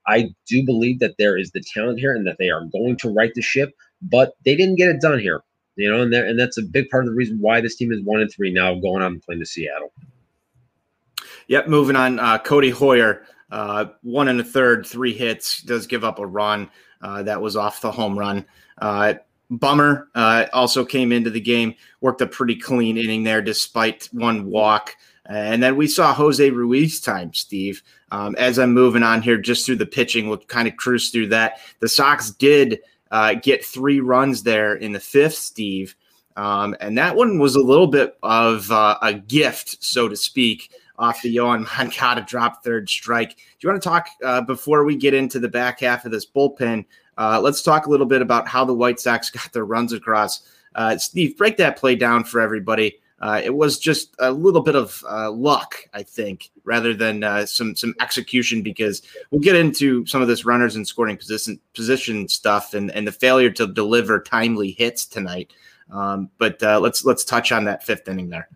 I 0.08 0.30
do 0.48 0.64
believe 0.64 1.00
that 1.00 1.16
there 1.18 1.38
is 1.38 1.52
the 1.52 1.64
talent 1.74 2.00
here 2.00 2.14
and 2.14 2.26
that 2.28 2.38
they 2.40 2.50
are 2.50 2.66
going 2.72 2.98
to 2.98 3.10
right 3.10 3.32
the 3.34 3.42
ship, 3.42 3.72
but 4.02 4.34
they 4.46 4.56
didn't 4.56 4.76
get 4.76 4.90
it 4.90 5.02
done 5.02 5.20
here. 5.20 5.42
You 5.80 5.90
know, 5.90 6.02
and 6.02 6.12
that, 6.14 6.26
and 6.28 6.38
that's 6.38 6.58
a 6.58 6.62
big 6.62 6.90
part 6.90 7.06
of 7.06 7.10
the 7.10 7.16
reason 7.16 7.40
why 7.40 7.62
this 7.62 7.76
team 7.76 7.94
is 7.94 8.02
one 8.02 8.20
and 8.20 8.30
three 8.32 8.52
now, 8.52 8.76
going 8.76 9.02
on 9.02 9.14
and 9.14 9.22
playing 9.22 9.40
to 9.40 9.46
Seattle. 9.46 9.94
Yep, 11.48 11.68
moving 11.68 11.96
on. 11.96 12.20
Uh, 12.20 12.38
Codi 12.38 12.74
Heuer, 12.74 13.24
uh, 13.50 13.86
one 14.04 14.28
and 14.28 14.42
a 14.42 14.44
third, 14.44 14.86
three 14.86 15.14
hits, 15.14 15.62
does 15.62 15.88
give 15.88 16.04
up 16.04 16.20
a 16.20 16.26
run. 16.26 16.70
Uh, 17.02 17.24
that 17.24 17.42
was 17.42 17.56
off 17.56 17.80
the 17.80 17.92
home 17.92 18.20
run. 18.20 18.46
Uh, 18.78 19.14
Bummer 19.50 20.10
uh, 20.16 20.46
also 20.54 20.86
came 20.86 21.12
into 21.12 21.30
the 21.30 21.40
game, 21.40 21.74
worked 22.02 22.22
a 22.22 22.28
pretty 22.28 22.56
clean 22.56 22.98
inning 22.98 23.24
there 23.24 23.42
despite 23.42 24.10
one 24.12 24.46
walk. 24.48 24.96
And 25.26 25.62
then 25.62 25.76
we 25.76 25.88
saw 25.88 26.14
Jose 26.14 26.50
Ruiz 26.50 27.00
time, 27.00 27.34
Steve. 27.34 27.84
Um, 28.12 28.36
as 28.38 28.58
I'm 28.58 28.74
moving 28.74 29.04
on 29.04 29.22
here, 29.22 29.38
just 29.38 29.66
through 29.66 29.76
the 29.78 29.86
pitching, 29.86 30.28
we'll 30.28 30.40
kind 30.40 30.68
of 30.68 30.76
cruise 30.76 31.10
through 31.10 31.28
that. 31.28 31.60
The 31.80 31.88
Sox 31.88 32.32
did 32.32 32.80
uh, 33.12 33.36
get 33.36 33.66
three 33.66 34.00
runs 34.00 34.44
there 34.44 34.76
in 34.76 34.92
the 34.92 35.00
fifth, 35.00 35.36
Steve. 35.36 35.96
Um, 36.36 36.76
and 36.80 36.98
that 36.98 37.16
one 37.16 37.40
was 37.40 37.56
a 37.56 37.62
little 37.62 37.88
bit 37.88 38.18
of 38.24 38.72
uh, 38.72 38.98
a 39.02 39.14
gift, 39.14 39.84
so 39.84 40.08
to 40.08 40.16
speak, 40.16 40.72
off 40.98 41.22
the 41.22 41.36
Yoan 41.36 41.68
Moncada 41.78 42.22
drop 42.22 42.64
third 42.64 42.90
strike. 42.90 43.36
Do 43.36 43.44
you 43.62 43.70
want 43.70 43.82
to 43.82 43.90
talk 43.90 44.08
uh, 44.24 44.42
before 44.42 44.86
we 44.86 44.96
get 44.96 45.14
into 45.14 45.40
the 45.40 45.50
back 45.50 45.80
half 45.82 46.06
of 46.06 46.12
this 46.12 46.26
bullpen? 46.26 46.86
Uh, 47.18 47.42
let's 47.42 47.62
talk 47.62 47.86
a 47.86 47.90
little 47.90 48.06
bit 48.06 48.22
about 48.22 48.48
how 48.48 48.64
the 48.64 48.74
White 48.74 49.00
Sox 49.00 49.30
got 49.32 49.52
their 49.52 49.66
runs 49.66 49.92
across. 49.92 50.48
Uh, 50.76 50.98
Steve, 50.98 51.38
break 51.38 51.58
that 51.58 51.78
play 51.78 51.96
down 51.96 52.24
for 52.24 52.40
everybody. 52.40 53.00
Uh, 53.22 53.42
it 53.44 53.54
was 53.54 53.80
just 53.80 54.16
a 54.20 54.32
little 54.32 54.62
bit 54.62 54.76
of 54.76 55.04
uh, 55.10 55.30
luck, 55.32 55.76
I 55.94 56.04
think, 56.04 56.50
rather 56.64 56.94
than 56.94 57.24
uh, 57.24 57.46
some 57.46 57.76
some 57.76 57.94
execution. 58.00 58.62
Because 58.62 59.02
we'll 59.32 59.42
get 59.42 59.56
into 59.56 60.06
some 60.06 60.22
of 60.22 60.28
this 60.28 60.46
runners 60.46 60.76
and 60.76 60.88
scoring 60.88 61.18
position 61.18 61.60
position 61.74 62.28
stuff 62.28 62.74
and 62.74 62.92
and 62.92 63.06
the 63.06 63.12
failure 63.12 63.50
to 63.52 63.68
deliver 63.68 64.22
timely 64.22 64.72
hits 64.72 65.06
tonight. 65.06 65.54
Um, 65.92 66.30
but 66.38 66.62
uh, 66.64 66.80
let's 66.80 67.04
let's 67.04 67.26
touch 67.26 67.52
on 67.52 67.66
that 67.66 67.84
fifth 67.84 68.08
inning 68.08 68.30
there. 68.30 68.48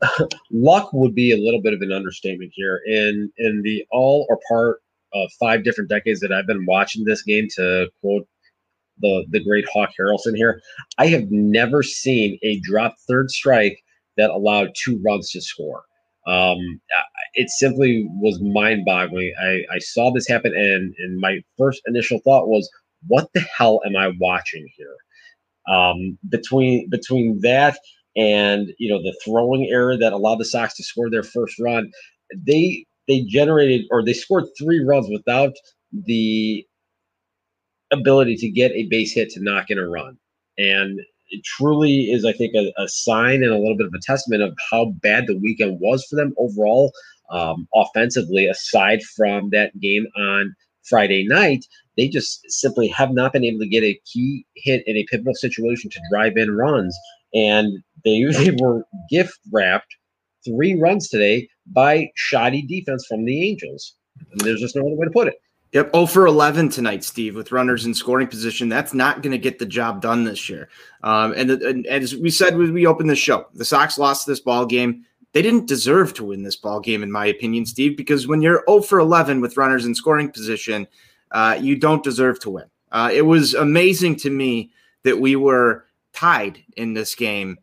luck 0.50 0.92
would 0.92 1.14
be 1.14 1.32
a 1.32 1.36
little 1.36 1.60
bit 1.60 1.74
of 1.74 1.82
an 1.82 1.92
understatement 1.92 2.52
here. 2.54 2.80
In 2.86 3.30
in 3.38 3.62
the 3.62 3.84
all 3.90 4.26
or 4.28 4.38
part 4.48 4.82
of 5.12 5.30
five 5.38 5.64
different 5.64 5.90
decades 5.90 6.20
that 6.20 6.32
I've 6.32 6.46
been 6.46 6.66
watching 6.66 7.04
this 7.04 7.22
game, 7.22 7.48
to 7.56 7.88
quote 8.00 8.26
the 9.00 9.26
the 9.30 9.42
great 9.42 9.66
Hawk 9.72 9.90
Harrelson 9.98 10.36
here. 10.36 10.60
I 10.98 11.06
have 11.08 11.30
never 11.30 11.82
seen 11.82 12.38
a 12.42 12.60
drop 12.60 12.94
third 13.08 13.30
strike 13.30 13.78
that 14.16 14.30
allowed 14.30 14.70
two 14.76 15.00
runs 15.04 15.30
to 15.30 15.40
score. 15.40 15.82
Um, 16.26 16.58
it 17.34 17.48
simply 17.50 18.06
was 18.20 18.40
mind 18.40 18.84
boggling. 18.84 19.32
I, 19.40 19.62
I 19.74 19.78
saw 19.78 20.10
this 20.10 20.28
happen, 20.28 20.52
and 20.54 20.94
and 20.98 21.20
my 21.20 21.38
first 21.56 21.80
initial 21.86 22.20
thought 22.24 22.48
was, 22.48 22.68
what 23.06 23.28
the 23.32 23.40
hell 23.40 23.80
am 23.86 23.96
I 23.96 24.12
watching 24.20 24.68
here? 24.76 24.96
Um, 25.74 26.18
between 26.28 26.88
between 26.90 27.40
that 27.42 27.78
and 28.16 28.68
you 28.78 28.90
know 28.90 29.00
the 29.02 29.16
throwing 29.24 29.68
error 29.70 29.96
that 29.96 30.12
allowed 30.12 30.38
the 30.38 30.44
Sox 30.44 30.74
to 30.76 30.82
score 30.82 31.08
their 31.08 31.22
first 31.22 31.58
run, 31.58 31.90
they 32.36 32.84
they 33.06 33.22
generated 33.22 33.86
or 33.90 34.04
they 34.04 34.12
scored 34.12 34.44
three 34.58 34.84
runs 34.84 35.08
without 35.10 35.54
the 35.92 36.66
ability 37.90 38.36
to 38.36 38.48
get 38.48 38.72
a 38.72 38.86
base 38.88 39.12
hit 39.12 39.30
to 39.30 39.42
knock 39.42 39.70
in 39.70 39.78
a 39.78 39.88
run. 39.88 40.18
And 40.56 41.00
it 41.30 41.44
truly 41.44 42.10
is, 42.10 42.24
I 42.24 42.32
think, 42.32 42.54
a, 42.54 42.72
a, 42.78 42.88
sign 42.88 43.42
and 43.42 43.52
a 43.52 43.58
little 43.58 43.76
bit 43.76 43.86
of 43.86 43.94
a 43.94 44.00
testament 44.00 44.42
of 44.42 44.56
how 44.70 44.92
bad 45.02 45.26
the 45.26 45.38
weekend 45.38 45.78
was 45.80 46.04
for 46.04 46.16
them 46.16 46.34
overall, 46.38 46.92
um, 47.30 47.68
offensively, 47.74 48.46
aside 48.46 49.02
from 49.16 49.50
that 49.50 49.78
game 49.80 50.06
on 50.16 50.54
Friday 50.88 51.26
night. 51.26 51.66
They 51.96 52.08
just 52.08 52.40
simply 52.50 52.88
have 52.88 53.12
not 53.12 53.32
been 53.32 53.44
able 53.44 53.60
to 53.60 53.68
get 53.68 53.82
a 53.84 54.00
key 54.10 54.46
hit 54.56 54.82
in 54.86 54.96
a 54.96 55.04
pivotal 55.04 55.34
situation 55.34 55.90
to 55.90 56.00
drive 56.10 56.36
in 56.36 56.56
runs. 56.56 56.96
And 57.34 57.82
they, 58.04 58.22
they 58.30 58.56
were 58.58 58.84
gift 59.10 59.38
wrapped 59.52 59.94
three 60.46 60.74
runs 60.74 61.08
today 61.08 61.48
by 61.66 62.10
shoddy 62.14 62.62
defense 62.62 63.06
from 63.06 63.24
the 63.24 63.48
Angels. 63.50 63.94
And 64.32 64.40
there's 64.40 64.60
just 64.60 64.76
no 64.76 64.82
other 64.82 64.96
way 64.96 65.06
to 65.06 65.12
put 65.12 65.28
it. 65.28 65.34
Yep. 65.72 65.90
Oh 65.92 66.06
for 66.06 66.26
11 66.26 66.70
tonight, 66.70 67.04
Steve, 67.04 67.36
with 67.36 67.52
runners 67.52 67.84
in 67.84 67.92
scoring 67.92 68.26
position. 68.26 68.68
That's 68.68 68.94
not 68.94 69.22
going 69.22 69.32
to 69.32 69.38
get 69.38 69.58
the 69.58 69.66
job 69.66 70.00
done 70.00 70.24
this 70.24 70.48
year. 70.48 70.70
Um, 71.02 71.34
and, 71.36 71.50
and, 71.50 71.86
and, 71.86 71.86
as 71.86 72.16
we 72.16 72.30
said 72.30 72.56
when 72.56 72.72
we 72.72 72.86
opened 72.86 73.10
the 73.10 73.16
show, 73.16 73.46
the 73.54 73.64
Sox 73.64 73.98
lost 73.98 74.26
this 74.26 74.40
ball 74.40 74.64
game. 74.64 75.04
They 75.32 75.42
didn't 75.42 75.66
deserve 75.66 76.14
to 76.14 76.24
win 76.24 76.42
this 76.42 76.56
ball 76.56 76.80
game, 76.80 77.02
in 77.02 77.12
my 77.12 77.26
opinion, 77.26 77.66
Steve, 77.66 77.98
because 77.98 78.26
when 78.26 78.40
you're 78.40 78.64
0 78.66 78.80
for 78.80 78.98
11 78.98 79.42
with 79.42 79.58
runners 79.58 79.84
in 79.84 79.94
scoring 79.94 80.30
position, 80.30 80.88
uh, 81.32 81.58
you 81.60 81.76
don't 81.76 82.02
deserve 82.02 82.40
to 82.40 82.50
win. 82.50 82.64
Uh, 82.90 83.10
it 83.12 83.22
was 83.22 83.52
amazing 83.52 84.16
to 84.16 84.30
me 84.30 84.70
that 85.02 85.20
we 85.20 85.36
were 85.36 85.84
tied 86.14 86.64
in 86.78 86.94
this 86.94 87.14
game 87.14 87.58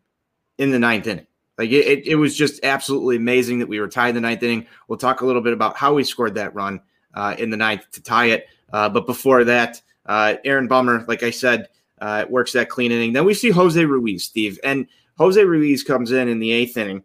in 0.58 0.70
the 0.70 0.78
ninth 0.78 1.08
inning. 1.08 1.26
Like 1.58 1.70
it, 1.70 2.06
it 2.06 2.14
was 2.14 2.36
just 2.36 2.64
absolutely 2.64 3.16
amazing 3.16 3.58
that 3.58 3.68
we 3.68 3.80
were 3.80 3.88
tied 3.88 4.10
in 4.10 4.14
the 4.14 4.20
ninth 4.20 4.42
inning. 4.44 4.66
We'll 4.86 4.98
talk 4.98 5.22
a 5.22 5.26
little 5.26 5.42
bit 5.42 5.52
about 5.52 5.76
how 5.76 5.94
we 5.94 6.04
scored 6.04 6.34
that 6.36 6.54
run 6.54 6.80
in 7.38 7.50
the 7.50 7.56
ninth 7.56 7.90
to 7.92 8.02
tie 8.02 8.26
it. 8.26 8.46
Uh, 8.72 8.88
but 8.88 9.06
before 9.06 9.44
that, 9.44 9.80
uh, 10.06 10.34
Aaron 10.44 10.68
Bummer, 10.68 11.04
like 11.08 11.22
I 11.22 11.30
said, 11.30 11.68
uh, 12.00 12.24
works 12.28 12.52
that 12.52 12.68
clean 12.68 12.92
inning. 12.92 13.12
Then 13.12 13.24
we 13.24 13.34
see 13.34 13.50
Jose 13.50 13.82
Ruiz, 13.84 14.24
Steve, 14.24 14.58
and 14.62 14.86
Jose 15.18 15.42
Ruiz 15.42 15.82
comes 15.82 16.12
in 16.12 16.28
in 16.28 16.38
the 16.38 16.52
eighth 16.52 16.76
inning 16.76 17.02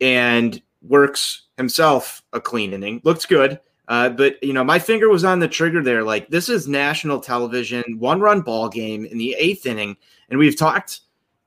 and 0.00 0.60
works 0.82 1.42
himself 1.56 2.22
a 2.32 2.40
clean 2.40 2.72
inning. 2.72 3.00
Looks 3.04 3.26
good. 3.26 3.60
Uh, 3.88 4.08
but 4.08 4.42
you 4.42 4.52
know, 4.52 4.64
my 4.64 4.78
finger 4.78 5.08
was 5.08 5.24
on 5.24 5.38
the 5.38 5.48
trigger 5.48 5.82
there. 5.82 6.02
Like 6.02 6.28
this 6.28 6.48
is 6.48 6.66
national 6.66 7.20
television, 7.20 7.84
one 7.98 8.20
run 8.20 8.40
ball 8.40 8.68
game 8.68 9.04
in 9.04 9.18
the 9.18 9.34
eighth 9.38 9.66
inning, 9.66 9.96
and 10.28 10.38
we've 10.38 10.56
talked 10.56 11.00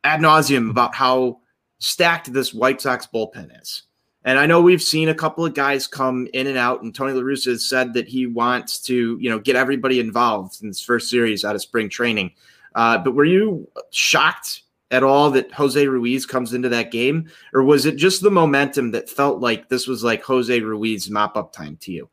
ad 0.04 0.22
nauseum 0.22 0.70
about 0.70 0.96
how 0.96 1.40
stacked 1.80 2.32
this 2.32 2.54
White 2.54 2.82
Sox 2.82 3.08
bullpen 3.14 3.62
is. 3.62 3.84
And 4.26 4.38
I 4.38 4.46
know 4.46 4.62
we've 4.62 4.82
seen 4.82 5.08
a 5.08 5.16
couple 5.16 5.46
of 5.46 5.54
guys 5.54 5.88
come 5.88 6.28
in 6.34 6.48
and 6.48 6.58
out, 6.58 6.82
and 6.82 6.94
Tony 6.94 7.14
La 7.14 7.22
Russa 7.22 7.52
has 7.52 7.68
said 7.68 7.94
that 7.94 8.08
he 8.08 8.28
wants 8.28 8.80
to, 8.84 9.18
you 9.20 9.30
know, 9.30 9.40
get 9.40 9.56
everybody 9.56 10.00
involved 10.00 10.62
in 10.62 10.68
this 10.68 10.82
first 10.82 11.10
series 11.10 11.46
out 11.46 11.56
of 11.56 11.62
spring 11.62 11.90
training. 11.90 12.32
Uh, 12.76 12.98
but 12.98 13.16
were 13.16 13.26
you 13.26 13.68
shocked 13.92 14.64
at 14.92 15.04
all 15.04 15.32
that 15.32 15.52
Jose 15.54 15.88
Ruiz 15.88 16.26
comes 16.26 16.54
into 16.54 16.70
that 16.70 16.92
game, 16.92 17.30
or 17.54 17.64
was 17.64 17.86
it 17.86 17.96
just 17.96 18.22
the 18.22 18.32
momentum 18.32 18.92
that 18.92 19.10
felt 19.10 19.40
like 19.40 19.70
this 19.70 19.88
was 19.88 20.04
like 20.04 20.22
Jose 20.24 20.60
Ruiz 20.60 21.10
mop 21.10 21.38
up 21.38 21.54
time 21.54 21.78
to 21.82 21.92
you? 21.92 22.10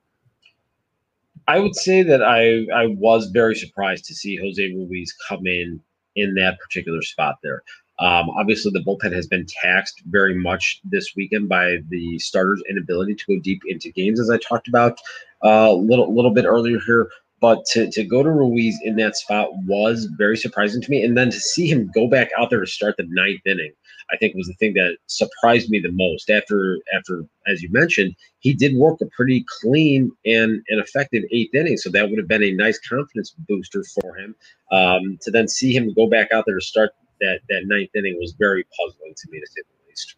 I 1.49 1.59
would 1.59 1.75
say 1.77 2.03
that 2.03 2.23
I 2.23 2.67
I 2.75 2.87
was 2.87 3.27
very 3.27 3.55
surprised 3.55 4.05
to 4.07 4.15
see 4.15 4.37
Jose 4.37 4.63
Ruiz 4.73 5.15
come 5.29 5.47
in 5.47 5.81
in 6.17 6.35
that 6.35 6.59
particular 6.59 7.03
spot 7.03 7.37
there. 7.43 7.63
Um, 7.99 8.29
obviously, 8.31 8.73
the 8.73 8.85
bullpen 8.85 9.13
has 9.13 9.27
been 9.27 9.47
taxed 9.63 10.03
very 10.07 10.35
much 10.35 10.81
this 10.85 11.15
weekend 11.17 11.49
by 11.49 11.79
the 11.89 12.19
starters' 12.19 12.63
inability 12.69 13.15
to 13.15 13.37
go 13.37 13.41
deep 13.41 13.63
into 13.67 13.91
games, 13.91 14.21
as 14.21 14.31
I 14.31 14.39
talked 14.39 14.69
about 14.69 14.99
a 15.43 15.49
uh, 15.49 15.73
little 15.73 16.15
little 16.15 16.33
bit 16.33 16.45
earlier 16.45 16.79
here. 16.87 17.09
But 17.39 17.67
to, 17.73 17.91
to 17.91 18.03
go 18.03 18.23
to 18.23 18.31
Ruiz 18.31 18.79
in 18.83 18.97
that 18.97 19.17
spot 19.17 19.51
was 19.67 20.07
very 20.17 20.39
surprising 20.39 20.81
to 20.81 20.91
me. 20.91 21.05
And 21.05 21.19
then 21.19 21.31
to 21.31 21.39
see 21.39 21.67
him 21.71 21.91
go 21.95 22.09
back 22.09 22.31
out 22.39 22.49
there 22.49 22.61
to 22.61 22.67
start 22.67 22.97
the 22.97 23.07
ninth 23.11 23.43
inning, 23.45 23.73
I 24.11 24.17
think 24.17 24.35
was 24.35 24.47
the 24.47 24.55
thing 24.55 24.73
that 24.75 24.97
surprised 25.07 25.69
me 25.69 25.79
the 25.79 25.93
most. 25.93 26.31
After 26.31 26.79
after, 26.97 27.25
as 27.47 27.63
you 27.63 27.69
mentioned, 27.71 28.15
he 28.39 28.55
did 28.55 28.75
work 28.75 29.01
a 29.03 29.07
pretty 29.07 29.45
clean 29.61 30.11
and, 30.25 30.63
and 30.69 30.81
effective 30.81 31.25
eighth 31.31 31.55
inning. 31.55 31.77
So 31.77 31.91
that 31.91 32.09
would 32.09 32.19
have 32.19 32.29
been 32.29 32.43
a 32.43 32.53
nice 32.53 32.79
confidence 32.79 33.35
booster 33.47 33.85
for 33.85 34.17
him. 34.17 34.35
Um, 34.73 35.19
to 35.23 35.31
then 35.31 35.47
see 35.47 35.77
him 35.77 35.93
go 35.93 36.09
back 36.09 36.33
out 36.33 36.45
there 36.47 36.59
to 36.59 36.65
start 36.65 36.93
that 37.21 37.41
that 37.49 37.63
ninth 37.67 37.91
inning 37.95 38.19
was 38.19 38.33
very 38.39 38.65
puzzling 38.77 39.15
to 39.17 39.31
me 39.31 39.41
to 39.41 39.47
say 39.47 39.63
the 39.63 39.89
least. 39.89 40.17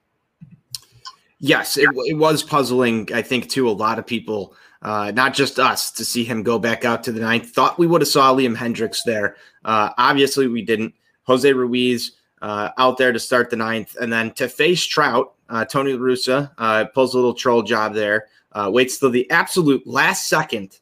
Yes, 1.40 1.76
it, 1.76 1.88
it 2.06 2.14
was 2.14 2.42
puzzling. 2.42 3.08
I 3.14 3.22
think 3.22 3.48
to 3.50 3.68
a 3.68 3.70
lot 3.70 3.98
of 3.98 4.06
people, 4.06 4.54
uh, 4.82 5.12
not 5.14 5.34
just 5.34 5.58
us, 5.58 5.90
to 5.92 6.04
see 6.04 6.24
him 6.24 6.42
go 6.42 6.58
back 6.58 6.84
out 6.84 7.04
to 7.04 7.12
the 7.12 7.20
ninth. 7.20 7.50
Thought 7.50 7.78
we 7.78 7.86
would 7.86 8.00
have 8.00 8.08
saw 8.08 8.34
Liam 8.34 8.56
Hendriks 8.56 9.04
there. 9.04 9.36
Uh, 9.64 9.90
obviously, 9.98 10.48
we 10.48 10.62
didn't. 10.62 10.94
Jose 11.24 11.52
Ruiz 11.52 12.12
uh, 12.42 12.70
out 12.78 12.96
there 12.96 13.12
to 13.12 13.20
start 13.20 13.50
the 13.50 13.56
ninth, 13.56 13.96
and 14.00 14.12
then 14.12 14.32
to 14.32 14.48
face 14.48 14.84
Trout, 14.84 15.34
uh, 15.48 15.64
Tony 15.64 15.92
La 15.92 15.98
Russa 15.98 16.50
uh, 16.58 16.84
pulls 16.86 17.14
a 17.14 17.16
little 17.16 17.34
troll 17.34 17.62
job 17.62 17.94
there. 17.94 18.26
Uh, 18.52 18.70
waits 18.72 18.98
till 18.98 19.10
the 19.10 19.30
absolute 19.30 19.86
last 19.86 20.26
second 20.26 20.78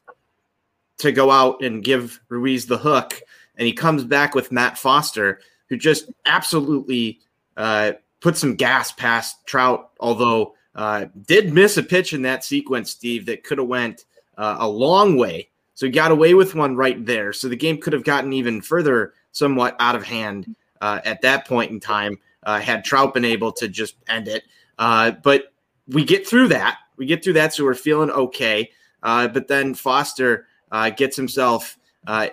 to 0.97 1.11
go 1.11 1.29
out 1.29 1.61
and 1.61 1.83
give 1.83 2.19
Ruiz 2.29 2.65
the 2.65 2.77
hook, 2.77 3.21
and 3.57 3.67
he 3.67 3.73
comes 3.73 4.03
back 4.03 4.33
with 4.33 4.51
Matt 4.51 4.77
Foster 4.77 5.41
who 5.69 5.77
just 5.77 6.09
absolutely 6.25 7.19
uh, 7.55 7.93
put 8.21 8.37
some 8.37 8.55
gas 8.55 8.91
past 8.91 9.45
Trout, 9.45 9.91
although 9.99 10.53
uh, 10.75 11.05
did 11.25 11.53
miss 11.53 11.77
a 11.77 11.83
pitch 11.83 12.13
in 12.13 12.21
that 12.21 12.43
sequence, 12.43 12.91
Steve, 12.91 13.25
that 13.25 13.43
could 13.43 13.57
have 13.57 13.67
went 13.67 14.05
uh, 14.37 14.57
a 14.59 14.69
long 14.69 15.17
way. 15.17 15.49
So 15.73 15.85
he 15.85 15.91
got 15.91 16.11
away 16.11 16.33
with 16.33 16.55
one 16.55 16.75
right 16.75 17.03
there. 17.05 17.33
So 17.33 17.49
the 17.49 17.55
game 17.55 17.79
could 17.79 17.93
have 17.93 18.03
gotten 18.03 18.33
even 18.33 18.61
further, 18.61 19.13
somewhat 19.31 19.75
out 19.79 19.95
of 19.95 20.03
hand 20.03 20.55
uh, 20.81 21.01
at 21.03 21.21
that 21.21 21.47
point 21.47 21.71
in 21.71 21.79
time, 21.79 22.17
uh, 22.43 22.59
had 22.59 22.83
Trout 22.83 23.13
been 23.13 23.25
able 23.25 23.51
to 23.53 23.67
just 23.67 23.95
end 24.07 24.27
it. 24.27 24.43
Uh, 24.79 25.11
but 25.11 25.53
we 25.87 26.03
get 26.03 26.27
through 26.27 26.47
that. 26.49 26.77
We 26.97 27.05
get 27.05 27.23
through 27.23 27.33
that, 27.33 27.53
so 27.53 27.63
we're 27.63 27.75
feeling 27.75 28.09
okay. 28.09 28.71
but 29.01 29.47
then 29.47 29.75
Foster 29.75 30.47
gets 30.95 31.15
himself 31.15 31.77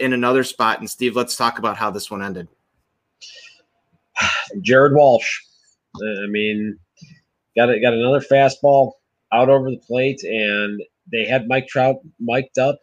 in 0.01 0.15
another 0.15 0.45
spot. 0.45 0.81
And 0.81 0.89
Steve, 0.89 1.17
let's 1.17 1.37
talk 1.37 1.59
about 1.59 1.77
how 1.77 1.91
this 1.91 2.11
one 2.11 2.23
ended. 2.23 2.49
Jared 4.63 4.95
Walsh. 4.95 5.41
I 5.97 6.27
mean, 6.29 6.79
got 7.57 7.67
got 7.81 7.95
another 7.95 8.21
fastball 8.21 8.93
out 9.33 9.49
over 9.49 9.71
the 9.71 9.81
plate, 9.87 10.23
and 10.25 10.81
they 11.11 11.25
had 11.25 11.49
Mike 11.49 11.69
Trout 11.69 11.97
mic'd 12.21 12.59
up 12.59 12.79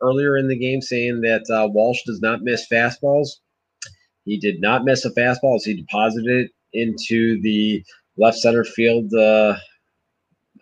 earlier 0.00 0.36
in 0.36 0.48
the 0.48 0.58
game 0.58 0.80
saying 0.80 1.20
that 1.20 1.48
uh, 1.50 1.68
Walsh 1.68 2.02
does 2.04 2.20
not 2.20 2.42
miss 2.42 2.66
fastballs. 2.68 3.28
He 4.24 4.38
did 4.38 4.60
not 4.60 4.84
miss 4.84 5.04
a 5.04 5.10
fastball 5.10 5.56
as 5.56 5.64
he 5.64 5.74
deposited 5.74 6.46
it 6.46 6.50
into 6.72 7.40
the 7.42 7.84
left 8.16 8.38
center 8.38 8.64
field 8.64 9.12
uh, 9.14 9.56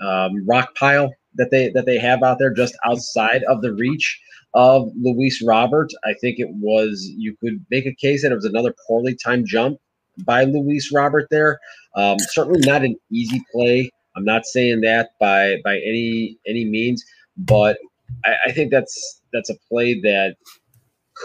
um, 0.01 0.47
rock 0.47 0.75
pile 0.75 1.13
that 1.35 1.51
they 1.51 1.71
that 1.71 1.87
they 1.87 1.99
have 1.99 2.23
out 2.23 2.39
there 2.39 2.53
just 2.53 2.77
outside 2.85 3.43
of 3.45 3.63
the 3.63 3.73
reach 3.75 4.21
of 4.55 4.91
Luis 5.01 5.43
Robert. 5.43 5.91
I 6.05 6.15
think 6.15 6.39
it 6.39 6.49
was 6.51 7.11
you 7.17 7.37
could 7.37 7.65
make 7.71 7.87
a 7.87 7.95
case 7.95 8.23
that 8.23 8.33
it 8.33 8.37
was 8.37 8.45
another 8.45 8.75
poorly 8.87 9.15
timed 9.15 9.47
jump 9.47 9.79
by 10.25 10.45
Luis 10.45 10.93
Robert 10.93 11.29
there. 11.31 11.61
Um, 11.95 12.19
certainly 12.19 12.61
not 12.67 12.83
an 12.85 12.97
easy 13.11 13.43
play. 13.53 13.91
I'm 14.17 14.25
not 14.25 14.45
saying 14.45 14.81
that 14.83 15.11
by 15.21 15.57
by 15.65 15.77
any 15.77 16.39
any 16.47 16.65
means, 16.65 17.05
but 17.37 17.79
I, 18.25 18.35
I 18.47 18.53
think 18.53 18.71
that's 18.71 19.21
that's 19.33 19.51
a 19.51 19.55
play 19.69 20.01
that 20.01 20.37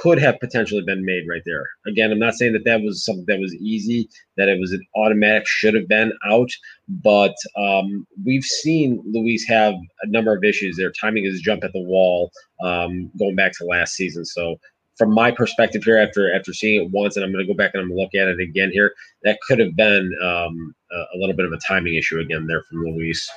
could 0.01 0.19
have 0.19 0.39
potentially 0.39 0.81
been 0.81 1.05
made 1.05 1.25
right 1.27 1.41
there. 1.45 1.67
Again, 1.87 2.11
I'm 2.11 2.19
not 2.19 2.35
saying 2.35 2.53
that 2.53 2.65
that 2.65 2.81
was 2.81 3.03
something 3.03 3.25
that 3.27 3.39
was 3.39 3.55
easy, 3.55 4.09
that 4.37 4.49
it 4.49 4.59
was 4.59 4.71
an 4.71 4.85
automatic 4.95 5.47
should 5.47 5.73
have 5.73 5.87
been 5.87 6.11
out, 6.29 6.49
but 6.87 7.35
um, 7.57 8.05
we've 8.25 8.43
seen 8.43 9.01
Luis 9.05 9.47
have 9.47 9.73
a 10.01 10.07
number 10.07 10.35
of 10.35 10.43
issues 10.43 10.75
there, 10.75 10.91
timing 10.91 11.25
his 11.25 11.41
jump 11.41 11.63
at 11.63 11.73
the 11.73 11.81
wall, 11.81 12.31
um, 12.61 13.09
going 13.17 13.35
back 13.35 13.53
to 13.53 13.65
last 13.65 13.93
season. 13.93 14.25
So 14.25 14.57
from 14.97 15.13
my 15.13 15.31
perspective 15.31 15.83
here, 15.83 15.97
after 15.97 16.33
after 16.33 16.53
seeing 16.53 16.81
it 16.81 16.91
once, 16.91 17.15
and 17.15 17.25
I'm 17.25 17.31
going 17.31 17.45
to 17.45 17.51
go 17.51 17.57
back 17.57 17.71
and 17.73 17.81
I'm 17.81 17.89
going 17.89 17.97
to 17.97 18.03
look 18.03 18.15
at 18.15 18.27
it 18.27 18.39
again 18.39 18.71
here, 18.71 18.93
that 19.23 19.39
could 19.47 19.59
have 19.59 19.75
been 19.75 20.11
um, 20.21 20.75
a, 20.91 20.95
a, 20.95 21.17
little 21.17 21.35
bit 21.35 21.45
of 21.45 21.51
a 21.51 21.59
timing 21.67 21.95
issue 21.95 22.19
again 22.19 22.47
there 22.47 22.63
from 22.63 22.83
Luis. 22.83 23.29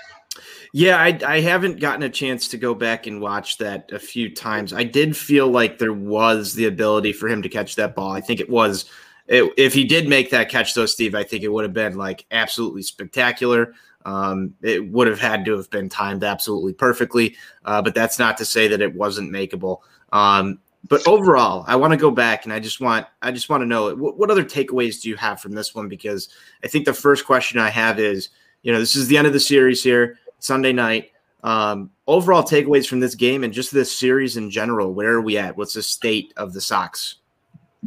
Yeah, 0.72 0.96
I, 0.96 1.18
I 1.26 1.40
haven't 1.40 1.80
gotten 1.80 2.02
a 2.02 2.10
chance 2.10 2.48
to 2.48 2.56
go 2.56 2.74
back 2.74 3.06
and 3.06 3.20
watch 3.20 3.58
that 3.58 3.90
a 3.92 3.98
few 3.98 4.34
times. 4.34 4.72
I 4.72 4.84
did 4.84 5.16
feel 5.16 5.48
like 5.48 5.78
there 5.78 5.92
was 5.92 6.54
the 6.54 6.66
ability 6.66 7.12
for 7.12 7.28
him 7.28 7.42
to 7.42 7.48
catch 7.48 7.76
that 7.76 7.94
ball. 7.94 8.12
I 8.12 8.20
think 8.20 8.40
it 8.40 8.50
was. 8.50 8.84
It, 9.26 9.52
if 9.56 9.74
he 9.74 9.84
did 9.84 10.08
make 10.08 10.30
that 10.30 10.48
catch, 10.48 10.74
though, 10.74 10.86
Steve, 10.86 11.14
I 11.14 11.22
think 11.22 11.42
it 11.42 11.52
would 11.52 11.64
have 11.64 11.74
been 11.74 11.96
like 11.96 12.24
absolutely 12.30 12.82
spectacular. 12.82 13.74
Um, 14.04 14.54
it 14.62 14.90
would 14.90 15.06
have 15.06 15.20
had 15.20 15.44
to 15.44 15.56
have 15.56 15.68
been 15.70 15.88
timed 15.88 16.24
absolutely 16.24 16.72
perfectly, 16.72 17.36
uh, 17.64 17.82
but 17.82 17.94
that's 17.94 18.18
not 18.18 18.38
to 18.38 18.44
say 18.44 18.68
that 18.68 18.80
it 18.80 18.94
wasn't 18.94 19.30
makeable. 19.30 19.80
Um, 20.12 20.60
but 20.88 21.06
overall, 21.06 21.64
I 21.66 21.76
want 21.76 21.92
to 21.92 21.98
go 21.98 22.10
back 22.10 22.44
and 22.44 22.52
I 22.52 22.60
just 22.60 22.80
want 22.80 23.06
I 23.20 23.32
just 23.32 23.48
want 23.48 23.62
to 23.62 23.66
know 23.66 23.94
what, 23.94 24.16
what 24.16 24.30
other 24.30 24.44
takeaways 24.44 25.02
do 25.02 25.08
you 25.08 25.16
have 25.16 25.40
from 25.40 25.52
this 25.52 25.74
one? 25.74 25.88
Because 25.88 26.28
I 26.64 26.68
think 26.68 26.84
the 26.84 26.94
first 26.94 27.26
question 27.26 27.58
I 27.58 27.68
have 27.68 27.98
is, 27.98 28.30
you 28.62 28.72
know, 28.72 28.78
this 28.78 28.96
is 28.96 29.08
the 29.08 29.18
end 29.18 29.26
of 29.26 29.32
the 29.32 29.40
series 29.40 29.82
here, 29.82 30.18
Sunday 30.38 30.72
night. 30.72 31.10
Um, 31.44 31.90
overall 32.06 32.42
takeaways 32.42 32.86
from 32.86 33.00
this 33.00 33.14
game 33.14 33.44
and 33.44 33.52
just 33.52 33.72
this 33.72 33.96
series 33.96 34.36
in 34.36 34.50
general. 34.50 34.92
Where 34.92 35.14
are 35.14 35.20
we 35.20 35.38
at? 35.38 35.56
What's 35.56 35.74
the 35.74 35.82
state 35.82 36.32
of 36.36 36.52
the 36.52 36.60
Sox? 36.60 37.16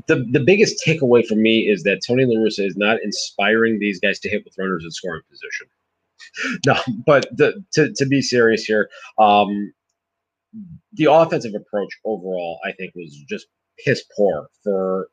The 0.08 0.26
the 0.32 0.40
biggest 0.40 0.82
takeaway 0.86 1.26
for 1.26 1.36
me 1.36 1.68
is 1.68 1.84
that 1.84 2.02
Tony 2.06 2.26
La 2.26 2.40
Russa 2.40 2.66
is 2.66 2.78
not 2.78 3.02
inspiring 3.04 3.80
these 3.80 4.00
guys 4.00 4.20
to 4.20 4.30
hit 4.30 4.46
with 4.46 4.58
runners 4.58 4.86
in 4.86 4.92
scoring 4.92 5.22
position. 5.30 5.68
no, 6.66 6.76
but 7.06 7.26
the, 7.36 7.64
to 7.74 7.92
to 7.94 8.06
be 8.06 8.22
serious 8.22 8.64
here, 8.64 8.90
um, 9.20 9.74
the 10.94 11.12
offensive 11.12 11.54
approach 11.56 11.94
overall, 12.06 12.60
I 12.64 12.72
think, 12.72 12.94
was 12.96 13.14
just 13.28 13.48
piss 13.84 14.04
poor 14.16 14.48
for 14.64 15.10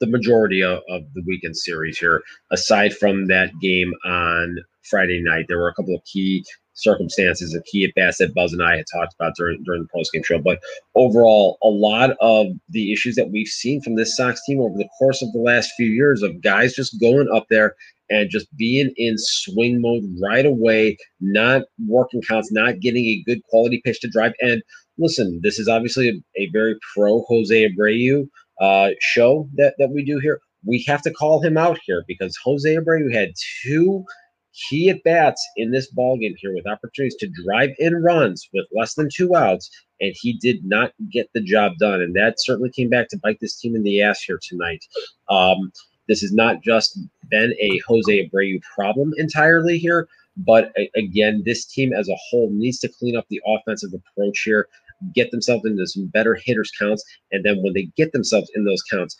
the 0.00 0.06
majority 0.06 0.62
of, 0.62 0.80
of, 0.88 1.02
the 1.14 1.22
weekend 1.26 1.56
series 1.56 1.98
here. 1.98 2.22
Aside 2.50 2.96
from 2.96 3.26
that 3.28 3.50
game 3.60 3.92
on 4.04 4.58
Friday 4.82 5.22
night, 5.22 5.46
there 5.48 5.58
were 5.58 5.68
a 5.68 5.74
couple 5.74 5.94
of 5.94 6.04
key 6.04 6.44
circumstances, 6.74 7.54
a 7.54 7.62
key 7.62 7.84
at 7.84 7.94
bats 7.94 8.18
that 8.18 8.34
Buzz 8.34 8.52
and 8.52 8.62
I 8.62 8.76
had 8.76 8.86
talked 8.92 9.14
about 9.18 9.34
during 9.36 9.62
during 9.64 9.82
the 9.82 9.88
post 9.94 10.12
game 10.12 10.22
show. 10.22 10.38
But 10.38 10.60
overall, 10.94 11.58
a 11.62 11.68
lot 11.68 12.10
of 12.20 12.48
the 12.68 12.92
issues 12.92 13.14
that 13.16 13.30
we've 13.30 13.48
seen 13.48 13.80
from 13.80 13.96
this 13.96 14.16
Sox 14.16 14.44
team 14.44 14.60
over 14.60 14.76
the 14.76 14.88
course 14.98 15.22
of 15.22 15.32
the 15.32 15.40
last 15.40 15.72
few 15.76 15.86
years 15.86 16.22
of 16.22 16.42
guys 16.42 16.74
just 16.74 17.00
going 17.00 17.28
up 17.32 17.46
there 17.50 17.74
and 18.10 18.30
just 18.30 18.54
being 18.56 18.92
in 18.96 19.14
swing 19.16 19.80
mode 19.80 20.04
right 20.22 20.44
away, 20.44 20.96
not 21.20 21.62
working 21.86 22.22
counts, 22.22 22.52
not 22.52 22.80
getting 22.80 23.06
a 23.06 23.22
good 23.24 23.42
quality 23.48 23.80
pitch 23.84 24.00
to 24.00 24.08
drive. 24.08 24.32
And 24.40 24.62
listen, 24.98 25.40
this 25.42 25.58
is 25.58 25.68
obviously 25.68 26.08
a, 26.08 26.42
a 26.42 26.50
very 26.52 26.76
pro 26.94 27.24
Jose 27.28 27.68
Abreu 27.68 28.28
uh, 28.60 28.90
show 29.00 29.48
that, 29.54 29.74
that 29.78 29.90
we 29.90 30.04
do 30.04 30.18
here. 30.18 30.40
We 30.66 30.84
have 30.86 31.02
to 31.02 31.12
call 31.12 31.42
him 31.42 31.56
out 31.56 31.78
here 31.84 32.04
because 32.06 32.38
Jose 32.44 32.74
Abreu 32.74 33.12
had 33.12 33.32
two 33.62 34.04
key 34.68 34.88
at 34.90 35.02
bats 35.02 35.44
in 35.56 35.70
this 35.70 35.88
ball 35.88 36.16
game 36.16 36.34
here 36.38 36.54
with 36.54 36.66
opportunities 36.66 37.16
to 37.16 37.30
drive 37.44 37.70
in 37.78 37.94
runs 38.02 38.48
with 38.52 38.66
less 38.74 38.94
than 38.94 39.08
two 39.12 39.34
outs, 39.34 39.70
and 40.00 40.14
he 40.20 40.34
did 40.34 40.64
not 40.64 40.92
get 41.10 41.28
the 41.34 41.40
job 41.40 41.72
done. 41.78 42.00
And 42.00 42.14
that 42.14 42.34
certainly 42.38 42.70
came 42.70 42.88
back 42.88 43.08
to 43.08 43.18
bite 43.18 43.38
this 43.40 43.58
team 43.58 43.74
in 43.74 43.82
the 43.82 44.02
ass 44.02 44.22
here 44.22 44.38
tonight. 44.42 44.84
Um, 45.28 45.72
this 46.08 46.20
has 46.20 46.32
not 46.32 46.62
just 46.62 46.98
been 47.30 47.54
a 47.60 47.80
Jose 47.86 48.28
Abreu 48.28 48.60
problem 48.62 49.12
entirely 49.16 49.78
here, 49.78 50.08
but 50.36 50.72
again, 50.96 51.42
this 51.44 51.64
team 51.64 51.92
as 51.92 52.08
a 52.08 52.16
whole 52.28 52.50
needs 52.50 52.78
to 52.80 52.88
clean 52.88 53.16
up 53.16 53.26
the 53.28 53.40
offensive 53.46 53.92
approach 53.94 54.42
here, 54.44 54.68
get 55.14 55.30
themselves 55.30 55.64
into 55.64 55.86
some 55.86 56.06
better 56.06 56.34
hitters 56.34 56.70
counts, 56.78 57.04
and 57.32 57.44
then 57.44 57.62
when 57.62 57.72
they 57.72 57.88
get 57.96 58.12
themselves 58.12 58.50
in 58.54 58.64
those 58.64 58.82
counts, 58.82 59.16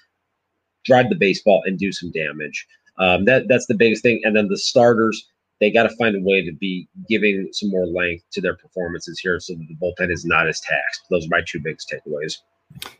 drive 0.84 1.08
the 1.08 1.14
baseball 1.14 1.62
and 1.64 1.78
do 1.78 1.92
some 1.92 2.10
damage. 2.10 2.66
Um, 2.98 3.24
that 3.24 3.48
that's 3.48 3.66
the 3.66 3.74
biggest 3.74 4.02
thing. 4.02 4.20
And 4.24 4.36
then 4.36 4.48
the 4.48 4.58
starters, 4.58 5.28
they 5.60 5.70
got 5.70 5.84
to 5.84 5.96
find 5.96 6.16
a 6.16 6.20
way 6.20 6.44
to 6.44 6.52
be 6.52 6.88
giving 7.08 7.48
some 7.52 7.70
more 7.70 7.86
length 7.86 8.24
to 8.32 8.40
their 8.40 8.56
performances 8.56 9.18
here, 9.18 9.40
so 9.40 9.54
that 9.54 9.66
the 9.68 9.76
bullpen 9.76 10.12
is 10.12 10.24
not 10.24 10.48
as 10.48 10.60
taxed. 10.60 11.02
Those 11.10 11.26
are 11.26 11.30
my 11.30 11.42
two 11.46 11.60
biggest 11.60 11.92
takeaways. 11.92 12.38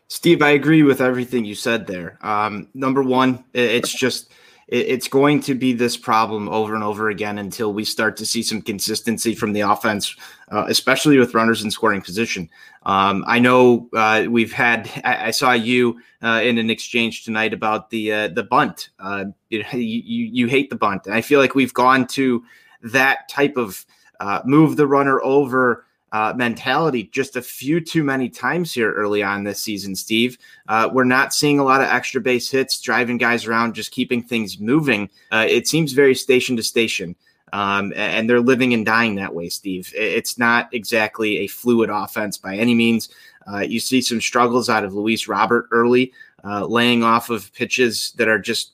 Steve, 0.07 0.41
I 0.41 0.51
agree 0.51 0.83
with 0.83 1.01
everything 1.01 1.43
you 1.43 1.55
said 1.55 1.87
there. 1.87 2.17
Um, 2.21 2.69
number 2.73 3.03
one, 3.03 3.43
it's 3.53 3.93
just 3.93 4.31
it's 4.67 5.07
going 5.07 5.41
to 5.41 5.53
be 5.53 5.73
this 5.73 5.95
problem 5.95 6.49
over 6.49 6.73
and 6.73 6.83
over 6.83 7.09
again 7.09 7.37
until 7.37 7.71
we 7.71 7.85
start 7.85 8.17
to 8.17 8.25
see 8.25 8.41
some 8.41 8.61
consistency 8.61 9.35
from 9.35 9.53
the 9.53 9.61
offense, 9.61 10.15
uh, 10.49 10.65
especially 10.67 11.19
with 11.19 11.35
runners 11.35 11.63
in 11.63 11.69
scoring 11.69 12.01
position. 12.01 12.49
Um, 12.83 13.23
I 13.27 13.37
know 13.37 13.89
uh, 13.93 14.25
we've 14.27 14.53
had. 14.53 14.89
I, 15.03 15.27
I 15.27 15.31
saw 15.31 15.51
you 15.51 15.99
uh, 16.23 16.41
in 16.43 16.57
an 16.57 16.69
exchange 16.69 17.23
tonight 17.25 17.53
about 17.53 17.91
the 17.91 18.11
uh, 18.11 18.27
the 18.29 18.43
bunt. 18.43 18.89
Uh, 18.99 19.25
you, 19.49 19.63
you, 19.71 20.25
you 20.25 20.47
hate 20.47 20.69
the 20.69 20.75
bunt, 20.75 21.05
and 21.05 21.13
I 21.13 21.21
feel 21.21 21.39
like 21.39 21.53
we've 21.53 21.73
gone 21.73 22.07
to 22.07 22.43
that 22.81 23.29
type 23.29 23.57
of 23.57 23.85
uh, 24.19 24.41
move 24.45 24.77
the 24.77 24.87
runner 24.87 25.21
over 25.21 25.84
uh, 26.15 26.33
mentality 26.33 27.03
just 27.11 27.35
a 27.35 27.41
few 27.41 27.81
too 27.81 28.01
many 28.01 28.29
times 28.29 28.71
here 28.71 28.93
early 28.93 29.21
on 29.21 29.43
this 29.43 29.61
season, 29.61 29.93
Steve. 29.93 30.37
Uh, 30.69 30.89
we're 30.93 31.03
not 31.03 31.33
seeing 31.33 31.59
a 31.59 31.63
lot 31.63 31.81
of 31.81 31.89
extra 31.89 32.21
base 32.21 32.49
hits, 32.49 32.79
driving 32.79 33.17
guys 33.17 33.45
around, 33.45 33.75
just 33.75 33.91
keeping 33.91 34.23
things 34.23 34.57
moving. 34.57 35.09
Uh, 35.33 35.45
it 35.45 35.67
seems 35.67 35.91
very 35.91 36.15
station 36.15 36.55
to 36.55 36.63
station. 36.63 37.17
Um, 37.51 37.91
and 37.97 38.29
they're 38.29 38.39
living 38.39 38.73
and 38.73 38.85
dying 38.85 39.15
that 39.15 39.35
way, 39.35 39.49
Steve. 39.49 39.91
It's 39.93 40.37
not 40.37 40.73
exactly 40.73 41.39
a 41.39 41.47
fluid 41.47 41.89
offense 41.89 42.37
by 42.37 42.55
any 42.55 42.73
means. 42.73 43.09
Uh, 43.45 43.59
you 43.59 43.81
see 43.81 43.99
some 43.99 44.21
struggles 44.21 44.69
out 44.69 44.85
of 44.85 44.93
Luis 44.93 45.27
Robert 45.27 45.67
early, 45.71 46.13
uh, 46.45 46.65
laying 46.65 47.03
off 47.03 47.29
of 47.29 47.51
pitches 47.51 48.13
that 48.15 48.29
are 48.29 48.39
just 48.39 48.71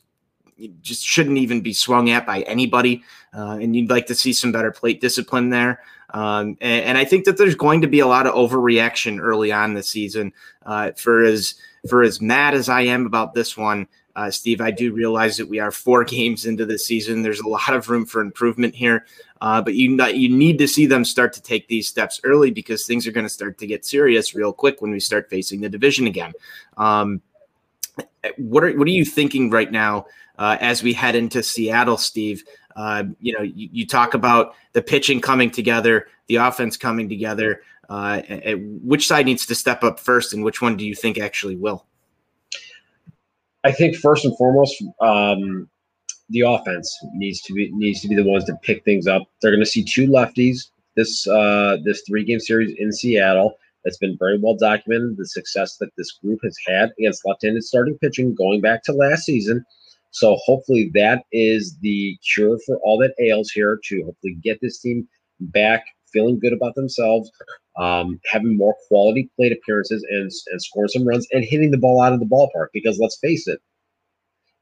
just 0.84 1.04
shouldn't 1.04 1.40
even 1.40 1.62
be 1.62 1.74
swung 1.74 2.12
at 2.12 2.28
by 2.28 2.42
anybody. 2.42 3.04
Uh, 3.36 3.58
and 3.60 3.76
you'd 3.76 3.90
like 3.90 4.06
to 4.06 4.14
see 4.14 4.32
some 4.32 4.52
better 4.52 4.72
plate 4.72 5.02
discipline 5.02 5.50
there. 5.50 5.80
Um, 6.12 6.58
and, 6.60 6.86
and, 6.86 6.98
I 6.98 7.06
think 7.06 7.24
that 7.26 7.38
there's 7.38 7.56
going 7.56 7.82
to 7.82 7.88
be 7.88 8.00
a 8.00 8.08
lot 8.08 8.28
of 8.28 8.34
overreaction 8.34 9.20
early 9.22 9.52
on 9.52 9.74
this 9.74 9.88
season. 9.88 10.34
Uh, 10.66 10.92
for 10.92 11.24
as 11.24 11.56
for 11.90 12.04
as 12.04 12.20
mad 12.20 12.54
as 12.54 12.68
I 12.68 12.82
am 12.82 13.06
about 13.06 13.34
this 13.34 13.56
one, 13.56 13.88
uh, 14.16 14.30
Steve, 14.30 14.62
I 14.62 14.72
do 14.72 14.94
realize 14.94 15.38
that 15.38 15.48
we 15.48 15.60
are 15.60 15.72
four 15.72 16.04
games 16.06 16.46
into 16.46 16.66
the 16.66 16.78
season. 16.78 17.22
There's 17.22 17.40
a 17.40 17.48
lot 17.48 17.74
of 17.74 17.90
room 17.90 18.06
for 18.06 18.22
improvement 18.22 18.76
here, 18.76 19.06
uh, 19.40 19.62
but 19.62 19.76
you 19.76 20.04
you 20.08 20.30
need 20.30 20.58
to 20.60 20.68
see 20.68 20.86
them 20.86 21.06
start 21.06 21.34
to 21.34 21.42
take 21.42 21.68
these 21.68 21.88
steps 21.88 22.20
early 22.24 22.52
because 22.52 22.86
things 22.86 23.08
are 23.08 23.12
going 23.12 23.26
to 23.26 23.30
start 23.30 23.58
to 23.60 23.68
get 23.68 23.86
serious 23.86 24.36
real 24.36 24.54
quick 24.54 24.82
when 24.82 24.92
we 24.92 25.00
start 25.00 25.30
facing 25.30 25.62
the 25.62 25.70
division 25.70 26.08
again. 26.08 26.34
Um, 26.78 27.22
what 28.38 28.64
are 28.64 28.78
what 28.78 28.88
are 28.88 28.92
you 28.92 29.06
thinking 29.06 29.50
right 29.50 29.72
now 29.72 30.06
uh, 30.38 30.58
as 30.60 30.84
we 30.84 30.94
head 30.94 31.16
into 31.16 31.42
Seattle, 31.42 31.98
Steve? 31.98 32.44
Uh, 32.76 33.04
you 33.20 33.34
know, 33.34 33.42
you, 33.42 33.70
you, 33.72 33.88
talk 33.88 34.14
about 34.14 34.56
the 34.74 34.82
pitching 34.82 35.20
coming 35.22 35.52
together, 35.52 36.08
the 36.28 36.38
offense 36.38 36.78
coming 36.78 37.10
together. 37.10 37.62
Uh, 37.90 38.22
which 38.84 39.08
side 39.08 39.26
needs 39.26 39.46
to 39.46 39.54
step 39.54 39.84
up 39.84 40.00
first, 40.00 40.34
and 40.34 40.44
which 40.44 40.62
one 40.62 40.78
do 40.78 40.86
you 40.86 40.96
think 40.96 41.20
actually 41.20 41.56
will? 41.56 41.86
I 43.64 43.72
think 43.72 43.98
first 43.98 44.24
and 44.24 44.36
foremost, 44.38 44.82
um, 45.02 45.70
the 46.30 46.42
offense 46.42 46.98
needs 47.14 47.42
to 47.42 47.54
be 47.54 47.70
needs 47.74 48.02
to 48.02 48.08
be 48.08 48.16
the 48.16 48.24
ones 48.24 48.46
to 48.46 48.56
pick 48.64 48.84
things 48.86 49.08
up. 49.08 49.24
They're 49.42 49.52
going 49.52 49.64
to 49.64 49.70
see 49.70 49.84
two 49.84 50.08
lefties 50.08 50.70
this 50.96 51.28
uh, 51.28 51.78
this 51.84 52.04
three 52.08 52.24
game 52.24 52.40
series 52.40 52.76
in 52.78 52.92
Seattle. 52.92 53.58
It's 53.84 53.98
been 53.98 54.18
very 54.18 54.38
well 54.40 54.56
documented 54.56 55.18
the 55.18 55.26
success 55.26 55.78
that 55.78 55.90
this 55.98 56.12
group 56.14 56.40
has 56.44 56.56
had 56.68 56.92
against 57.00 57.26
left-handed 57.26 57.64
starting 57.64 57.98
pitching 57.98 58.36
going 58.36 58.62
back 58.62 58.84
to 58.84 58.94
last 58.94 59.26
season. 59.26 59.66
So 60.12 60.38
hopefully 60.46 60.92
that 60.94 61.24
is 61.32 61.78
the 61.82 62.18
cure 62.34 62.60
for 62.66 62.78
all 62.84 62.98
that 63.00 63.16
ails 63.20 63.50
here 63.52 63.80
to 63.86 64.04
hopefully 64.06 64.38
get 64.42 64.60
this 64.62 64.80
team 64.80 65.08
back 65.40 65.86
feeling 66.12 66.40
good 66.40 66.54
about 66.54 66.76
themselves, 66.76 67.32
um, 67.78 68.20
having 68.30 68.58
more 68.58 68.76
quality 68.88 69.30
plate 69.36 69.54
appearances 69.54 70.06
and, 70.10 70.30
and 70.52 70.62
scoring 70.62 70.90
some 70.90 71.08
runs 71.08 71.26
and 71.32 71.46
hitting 71.46 71.72
the 71.72 71.78
ball 71.78 72.02
out 72.02 72.14
of 72.14 72.20
the 72.20 72.26
ballpark. 72.26 72.68
Because 72.74 73.00
let's 73.00 73.18
face 73.20 73.48
it, 73.48 73.60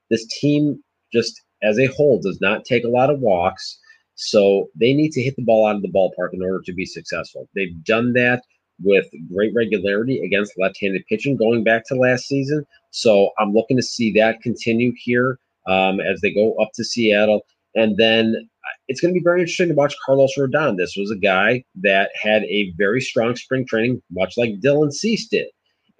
this 0.10 0.26
team 0.40 0.82
just 1.12 1.42
as 1.64 1.80
a 1.80 1.88
whole 1.88 2.22
does 2.22 2.40
not 2.40 2.66
take 2.66 2.84
a 2.84 2.90
lot 2.90 3.10
of 3.10 3.20
walks. 3.20 3.80
So 4.16 4.70
they 4.80 4.94
need 4.94 5.12
to 5.14 5.22
hit 5.22 5.36
the 5.36 5.44
ball 5.44 5.66
out 5.66 5.78
of 5.78 5.82
the 5.82 5.92
ballpark 5.92 6.34
in 6.34 6.44
order 6.44 6.62
to 6.66 6.74
be 6.74 6.86
successful. 6.86 7.50
They've 7.56 7.84
done 7.84 8.14
that 8.14 8.44
with 8.82 9.08
great 9.34 9.54
regularity 9.54 10.20
against 10.22 10.58
left-handed 10.58 11.06
pitching 11.08 11.36
going 11.36 11.64
back 11.64 11.86
to 11.88 11.96
last 11.96 12.28
season. 12.28 12.66
So 12.92 13.32
I'm 13.40 13.54
looking 13.54 13.78
to 13.78 13.84
see 13.84 14.12
that 14.14 14.42
continue 14.42 14.94
here 14.98 15.40
um, 15.68 16.00
as 16.00 16.22
they 16.22 16.34
go 16.34 16.56
up 16.56 16.70
to 16.76 16.84
Seattle. 16.84 17.42
And 17.76 17.98
then 17.98 18.36
uh, 18.36 18.76
it's 18.88 19.00
going 19.00 19.14
to 19.14 19.20
be 19.20 19.24
very 19.24 19.42
interesting 19.42 19.70
to 19.70 19.76
watch 19.76 19.96
Carlos 20.06 20.32
Rodon. 20.38 20.78
This 20.78 20.96
was 20.98 21.12
a 21.12 21.16
guy 21.16 21.64
that 21.76 22.10
had 22.20 22.44
a 22.44 22.74
very 22.78 23.02
strong 23.02 23.36
spring 23.36 23.66
training, 23.66 24.02
much 24.12 24.38
like 24.38 24.60
Dylan 24.62 24.92
Cease 24.92 25.28
did. 25.28 25.48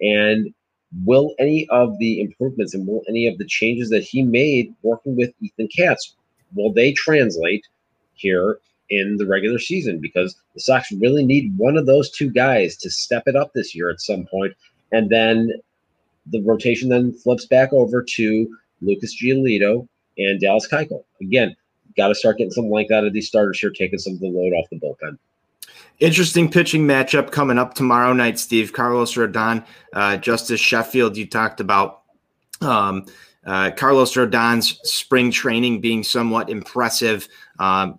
And 0.00 0.52
will 1.04 1.34
any 1.38 1.68
of 1.68 1.96
the 1.98 2.20
improvements 2.20 2.74
and 2.74 2.86
will 2.86 3.02
any 3.08 3.26
of 3.26 3.38
the 3.38 3.46
changes 3.46 3.90
that 3.90 4.02
he 4.02 4.22
made 4.22 4.74
working 4.82 5.16
with 5.16 5.30
Ethan 5.40 5.68
Katz, 5.68 6.16
will 6.54 6.72
they 6.72 6.92
translate 6.92 7.64
here 8.14 8.58
in 8.90 9.16
the 9.16 9.26
regular 9.26 9.58
season 9.58 10.00
because 10.00 10.36
the 10.54 10.60
Sox 10.60 10.90
really 10.92 11.24
need 11.24 11.56
one 11.56 11.76
of 11.76 11.86
those 11.86 12.10
two 12.10 12.30
guys 12.30 12.76
to 12.78 12.90
step 12.90 13.22
it 13.26 13.36
up 13.36 13.52
this 13.54 13.74
year 13.74 13.88
at 13.88 14.00
some 14.00 14.26
point. 14.26 14.52
And 14.92 15.08
then 15.08 15.52
the 16.26 16.42
rotation 16.42 16.88
then 16.88 17.12
flips 17.12 17.46
back 17.46 17.72
over 17.72 18.02
to 18.02 18.56
Lucas 18.82 19.16
Giolito 19.20 19.86
and 20.18 20.40
Dallas 20.40 20.68
Keuchel. 20.68 21.04
Again, 21.20 21.56
got 21.96 22.08
to 22.08 22.14
start 22.14 22.38
getting 22.38 22.50
some 22.50 22.70
length 22.70 22.90
out 22.90 23.04
of 23.04 23.12
these 23.12 23.28
starters 23.28 23.58
here, 23.58 23.70
taking 23.70 23.98
some 23.98 24.14
of 24.14 24.20
the 24.20 24.28
load 24.28 24.52
off 24.52 24.68
the 24.70 24.78
bullpen. 24.78 25.18
Interesting 26.00 26.50
pitching 26.50 26.86
matchup 26.86 27.30
coming 27.30 27.58
up 27.58 27.74
tomorrow 27.74 28.12
night, 28.12 28.38
Steve. 28.38 28.72
Carlos 28.72 29.14
Rodon, 29.14 29.64
uh, 29.92 30.16
Justus 30.16 30.60
Sheffield, 30.60 31.16
you 31.16 31.26
talked 31.26 31.60
about. 31.60 31.99
Um, 32.60 33.06
uh, 33.46 33.70
Carlos 33.70 34.14
Rodon's 34.14 34.78
spring 34.82 35.30
training 35.30 35.80
being 35.80 36.02
somewhat 36.02 36.50
impressive, 36.50 37.28
um, 37.58 37.98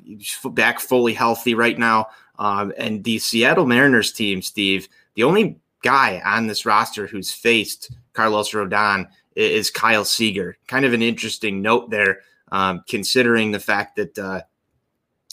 back 0.51 0.79
fully 0.79 1.13
healthy 1.13 1.55
right 1.55 1.77
now. 1.77 2.07
Um, 2.37 2.73
and 2.77 3.03
the 3.03 3.19
Seattle 3.19 3.65
Mariners 3.65 4.11
team, 4.11 4.41
Steve, 4.41 4.87
the 5.15 5.23
only 5.23 5.59
guy 5.83 6.21
on 6.23 6.47
this 6.47 6.65
roster 6.65 7.07
who's 7.07 7.31
faced 7.31 7.91
Carlos 8.13 8.51
Rodon 8.51 9.07
is 9.35 9.71
Kyle 9.71 10.05
Seager. 10.05 10.57
Kind 10.67 10.85
of 10.85 10.93
an 10.93 11.01
interesting 11.01 11.61
note 11.61 11.89
there, 11.89 12.19
um, 12.51 12.83
considering 12.87 13.51
the 13.51 13.59
fact 13.59 13.95
that 13.95 14.17
uh, 14.17 14.41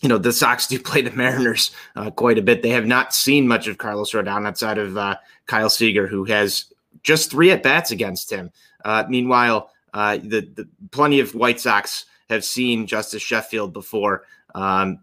you 0.02 0.08
know 0.08 0.18
the 0.18 0.32
Sox 0.32 0.66
do 0.66 0.78
play 0.78 1.02
the 1.02 1.10
Mariners 1.10 1.70
uh, 1.96 2.10
quite 2.10 2.38
a 2.38 2.42
bit. 2.42 2.62
They 2.62 2.70
have 2.70 2.86
not 2.86 3.14
seen 3.14 3.48
much 3.48 3.66
of 3.66 3.78
Carlos 3.78 4.12
Rodon 4.12 4.46
outside 4.46 4.78
of 4.78 4.96
uh, 4.96 5.16
Kyle 5.46 5.70
Seager, 5.70 6.06
who 6.06 6.24
has 6.24 6.72
just 7.02 7.30
three 7.30 7.50
at 7.50 7.62
bats 7.62 7.90
against 7.90 8.30
him. 8.30 8.50
Uh, 8.84 9.04
meanwhile, 9.08 9.70
uh, 9.94 10.16
the, 10.16 10.48
the 10.54 10.68
plenty 10.90 11.20
of 11.20 11.34
White 11.34 11.60
Sox 11.60 12.06
have 12.28 12.44
seen 12.44 12.86
Justus 12.86 13.22
Sheffield 13.22 13.72
before. 13.72 14.24
Um, 14.54 15.00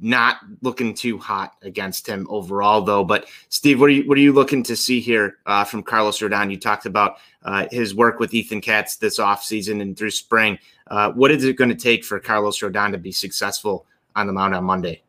not 0.00 0.36
looking 0.62 0.94
too 0.94 1.18
hot 1.18 1.54
against 1.62 2.06
him 2.06 2.26
overall, 2.30 2.82
though. 2.82 3.04
But 3.04 3.26
Steve, 3.48 3.80
what 3.80 3.86
are 3.86 3.92
you 3.92 4.08
what 4.08 4.16
are 4.16 4.20
you 4.20 4.32
looking 4.32 4.62
to 4.64 4.76
see 4.76 5.00
here 5.00 5.38
uh, 5.46 5.64
from 5.64 5.82
Carlos 5.82 6.20
Rodon? 6.20 6.50
You 6.50 6.58
talked 6.58 6.86
about 6.86 7.16
uh, 7.42 7.66
his 7.70 7.94
work 7.94 8.20
with 8.20 8.32
Ethan 8.32 8.60
Katz 8.60 8.96
this 8.96 9.18
offseason 9.18 9.82
and 9.82 9.96
through 9.96 10.12
spring. 10.12 10.58
Uh, 10.86 11.10
what 11.12 11.30
is 11.30 11.44
it 11.44 11.56
going 11.56 11.70
to 11.70 11.76
take 11.76 12.04
for 12.04 12.20
Carlos 12.20 12.60
Rodon 12.60 12.92
to 12.92 12.98
be 12.98 13.12
successful 13.12 13.86
on 14.14 14.26
the 14.26 14.32
mound 14.32 14.54
on 14.54 14.64
Monday? 14.64 15.02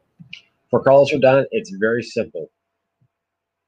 For 0.71 0.81
Carlos 0.81 1.11
Rodon, 1.11 1.45
it's 1.51 1.69
very 1.69 2.03
simple. 2.03 2.49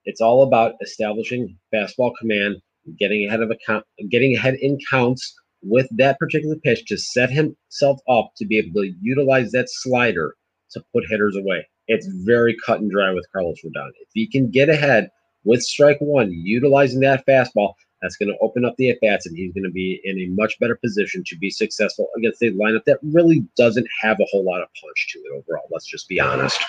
It's 0.05 0.21
all 0.21 0.43
about 0.43 0.73
establishing 0.81 1.55
fastball 1.71 2.13
command, 2.19 2.61
getting 2.99 3.27
ahead 3.27 3.41
of 3.41 3.51
a 3.51 3.57
count, 3.65 3.85
getting 4.09 4.35
ahead 4.35 4.55
in 4.55 4.77
counts 4.89 5.33
with 5.63 5.87
that 5.97 6.17
particular 6.19 6.55
pitch 6.55 6.85
to 6.87 6.97
set 6.97 7.29
himself 7.29 7.99
up 8.09 8.31
to 8.37 8.45
be 8.45 8.57
able 8.57 8.81
to 8.81 8.93
utilize 9.01 9.51
that 9.51 9.67
slider 9.69 10.35
to 10.71 10.83
put 10.93 11.03
hitters 11.09 11.35
away. 11.35 11.67
It's 11.87 12.07
very 12.07 12.55
cut 12.65 12.79
and 12.79 12.89
dry 12.89 13.11
with 13.11 13.27
Carlos 13.31 13.59
Rodon. 13.63 13.89
If 13.99 14.09
he 14.13 14.27
can 14.27 14.49
get 14.49 14.69
ahead 14.69 15.09
with 15.43 15.61
strike 15.61 15.97
one, 15.99 16.31
utilizing 16.31 17.01
that 17.01 17.25
fastball, 17.27 17.73
that's 18.01 18.15
going 18.15 18.29
to 18.29 18.37
open 18.41 18.65
up 18.65 18.75
the 18.77 18.89
at 18.89 18.99
bats, 19.01 19.27
and 19.27 19.37
he's 19.37 19.53
going 19.53 19.63
to 19.63 19.71
be 19.71 20.01
in 20.03 20.19
a 20.19 20.27
much 20.29 20.57
better 20.59 20.75
position 20.75 21.23
to 21.27 21.37
be 21.37 21.51
successful 21.51 22.07
against 22.17 22.41
a 22.41 22.51
lineup 22.51 22.83
that 22.85 22.97
really 23.03 23.45
doesn't 23.57 23.85
have 24.01 24.17
a 24.19 24.25
whole 24.31 24.43
lot 24.43 24.61
of 24.61 24.67
punch 24.81 25.07
to 25.11 25.19
it 25.19 25.31
overall. 25.37 25.67
Let's 25.69 25.85
just 25.85 26.07
be 26.07 26.19
honest. 26.19 26.59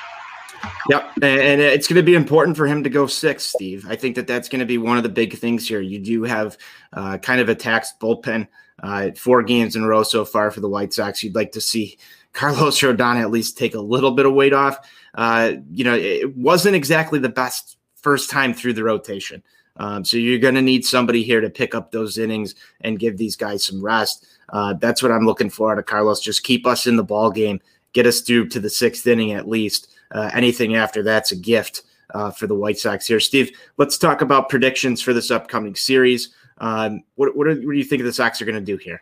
Yep, 0.88 1.12
and 1.22 1.61
it's 1.61 1.87
going 1.87 1.96
to 1.96 2.03
be 2.03 2.14
important 2.14 2.57
for 2.57 2.66
him 2.66 2.83
to 2.83 2.90
go 2.90 3.07
six, 3.07 3.44
Steve. 3.44 3.87
I 3.88 3.96
think 3.96 4.16
that 4.16 4.27
that's 4.27 4.48
going 4.48 4.61
to 4.61 4.66
be 4.66 4.79
one 4.79 4.96
of 4.96 5.03
the 5.03 5.09
big 5.09 5.38
things 5.38 5.66
here. 5.66 5.81
You 5.81 5.98
do 5.98 6.25
have 6.25 6.57
uh, 6.92 7.18
kind 7.18 7.40
of 7.40 7.48
a 7.48 7.55
taxed 7.55 8.01
bullpen, 8.01 8.48
uh, 8.83 9.11
four 9.16 9.42
games 9.42 9.77
in 9.77 9.83
a 9.83 9.87
row 9.87 10.03
so 10.03 10.25
far 10.25 10.51
for 10.51 10.61
the 10.61 10.68
White 10.68 10.92
Sox. 10.92 11.22
You'd 11.22 11.35
like 11.35 11.53
to 11.53 11.61
see 11.61 11.98
Carlos 12.33 12.81
Rodon 12.81 13.20
at 13.20 13.31
least 13.31 13.59
take 13.59 13.75
a 13.75 13.81
little 13.81 14.12
bit 14.12 14.27
of 14.27 14.35
weight 14.35 14.53
off. 14.53 14.79
Uh, 15.14 15.53
you 15.70 15.85
know, 15.85 15.94
it 15.94 16.37
wasn't 16.37 16.75
exactly 16.75 17.18
the 17.18 17.29
best 17.29 17.77
first 17.96 18.31
time 18.31 18.55
through 18.55 18.72
the 18.72 18.85
rotation. 18.85 19.42
Um, 19.77 20.05
so 20.05 20.16
you're 20.16 20.38
going 20.38 20.55
to 20.55 20.62
need 20.62 20.85
somebody 20.85 21.22
here 21.22 21.40
to 21.40 21.51
pick 21.51 21.75
up 21.75 21.90
those 21.90 22.18
innings 22.18 22.55
and 22.81 22.98
give 22.98 23.16
these 23.16 23.37
guys 23.37 23.64
some 23.64 23.83
rest. 23.83 24.27
Uh, 24.51 24.75
that's 24.75 25.03
what 25.03 25.12
I'm 25.12 25.25
looking 25.25 25.51
for 25.51 25.72
out 25.72 25.79
of 25.79 25.87
Carlos. 25.87 26.20
Just 26.20 26.42
keep 26.42 26.66
us 26.66 26.87
in 26.87 26.96
the 26.96 27.05
ball 27.05 27.31
game, 27.31 27.61
get 27.92 28.07
us 28.07 28.20
through 28.20 28.48
to 28.48 28.61
the 28.61 28.68
sixth 28.68 29.07
inning 29.07 29.33
at 29.33 29.48
least. 29.48 29.88
Uh, 30.12 30.31
anything 30.35 30.77
after 30.77 31.03
that's 31.03 31.33
a 31.33 31.37
gift 31.37 31.83
uh, 32.14 32.31
for 32.31 32.46
the 32.46 32.55
White 32.55 32.79
Sox 32.79 33.07
here. 33.07 33.20
Steve, 33.20 33.51
let's 33.79 33.96
talk 33.96 34.20
about 34.20 34.48
predictions 34.48 35.01
for 35.01 35.12
this 35.12 35.31
upcoming 35.31 35.75
series. 35.75 36.35
Um, 36.59 37.03
what, 37.14 37.37
what, 37.37 37.46
are, 37.46 37.55
what 37.55 37.72
do 37.72 37.79
you 37.79 37.85
think 37.85 38.03
the 38.03 38.12
Sox 38.12 38.40
are 38.40 38.44
going 38.44 38.55
to 38.55 38.61
do 38.61 38.77
here? 38.77 39.01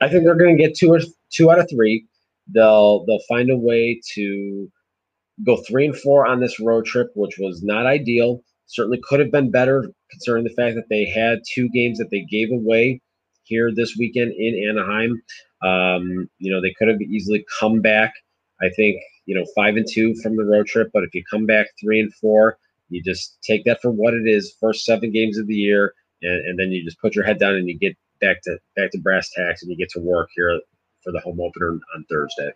I 0.00 0.08
think 0.08 0.24
they're 0.24 0.34
going 0.34 0.56
to 0.56 0.62
get 0.62 0.76
two 0.76 0.92
or 0.92 1.00
two 1.30 1.50
out 1.50 1.58
of 1.58 1.68
three. 1.70 2.06
They'll 2.48 3.04
they'll 3.06 3.22
find 3.28 3.50
a 3.50 3.56
way 3.56 4.00
to 4.14 4.70
go 5.46 5.56
three 5.68 5.86
and 5.86 5.96
four 5.96 6.26
on 6.26 6.40
this 6.40 6.60
road 6.60 6.84
trip, 6.84 7.10
which 7.14 7.38
was 7.38 7.62
not 7.62 7.86
ideal. 7.86 8.42
Certainly 8.66 9.00
could 9.04 9.20
have 9.20 9.30
been 9.30 9.50
better, 9.50 9.90
considering 10.10 10.44
the 10.44 10.50
fact 10.50 10.74
that 10.74 10.88
they 10.88 11.04
had 11.04 11.40
two 11.54 11.68
games 11.70 11.98
that 11.98 12.10
they 12.10 12.22
gave 12.22 12.50
away 12.50 13.00
here 13.44 13.72
this 13.74 13.96
weekend 13.98 14.32
in 14.32 14.68
Anaheim. 14.68 15.22
Um, 15.62 16.28
you 16.38 16.50
know, 16.50 16.60
they 16.60 16.74
could 16.78 16.88
have 16.88 17.00
easily 17.00 17.44
come 17.58 17.80
back. 17.80 18.12
I 18.60 18.68
think 18.70 19.00
you 19.26 19.34
know 19.34 19.44
five 19.54 19.76
and 19.76 19.86
two 19.90 20.14
from 20.16 20.36
the 20.36 20.44
road 20.44 20.66
trip, 20.66 20.90
but 20.92 21.04
if 21.04 21.14
you 21.14 21.22
come 21.30 21.46
back 21.46 21.66
three 21.80 22.00
and 22.00 22.14
four, 22.14 22.58
you 22.88 23.02
just 23.02 23.38
take 23.42 23.64
that 23.64 23.80
for 23.80 23.90
what 23.90 24.14
it 24.14 24.26
is. 24.26 24.54
First 24.60 24.84
seven 24.84 25.10
games 25.10 25.38
of 25.38 25.46
the 25.46 25.54
year, 25.54 25.94
and, 26.22 26.48
and 26.48 26.58
then 26.58 26.70
you 26.70 26.84
just 26.84 27.00
put 27.00 27.14
your 27.14 27.24
head 27.24 27.38
down 27.38 27.54
and 27.54 27.68
you 27.68 27.78
get 27.78 27.96
back 28.20 28.42
to 28.42 28.58
back 28.76 28.90
to 28.92 28.98
brass 28.98 29.30
tacks, 29.30 29.62
and 29.62 29.70
you 29.70 29.76
get 29.76 29.90
to 29.90 30.00
work 30.00 30.28
here 30.34 30.60
for 31.02 31.12
the 31.12 31.20
home 31.20 31.40
opener 31.40 31.72
on 31.72 32.04
Thursday. 32.10 32.50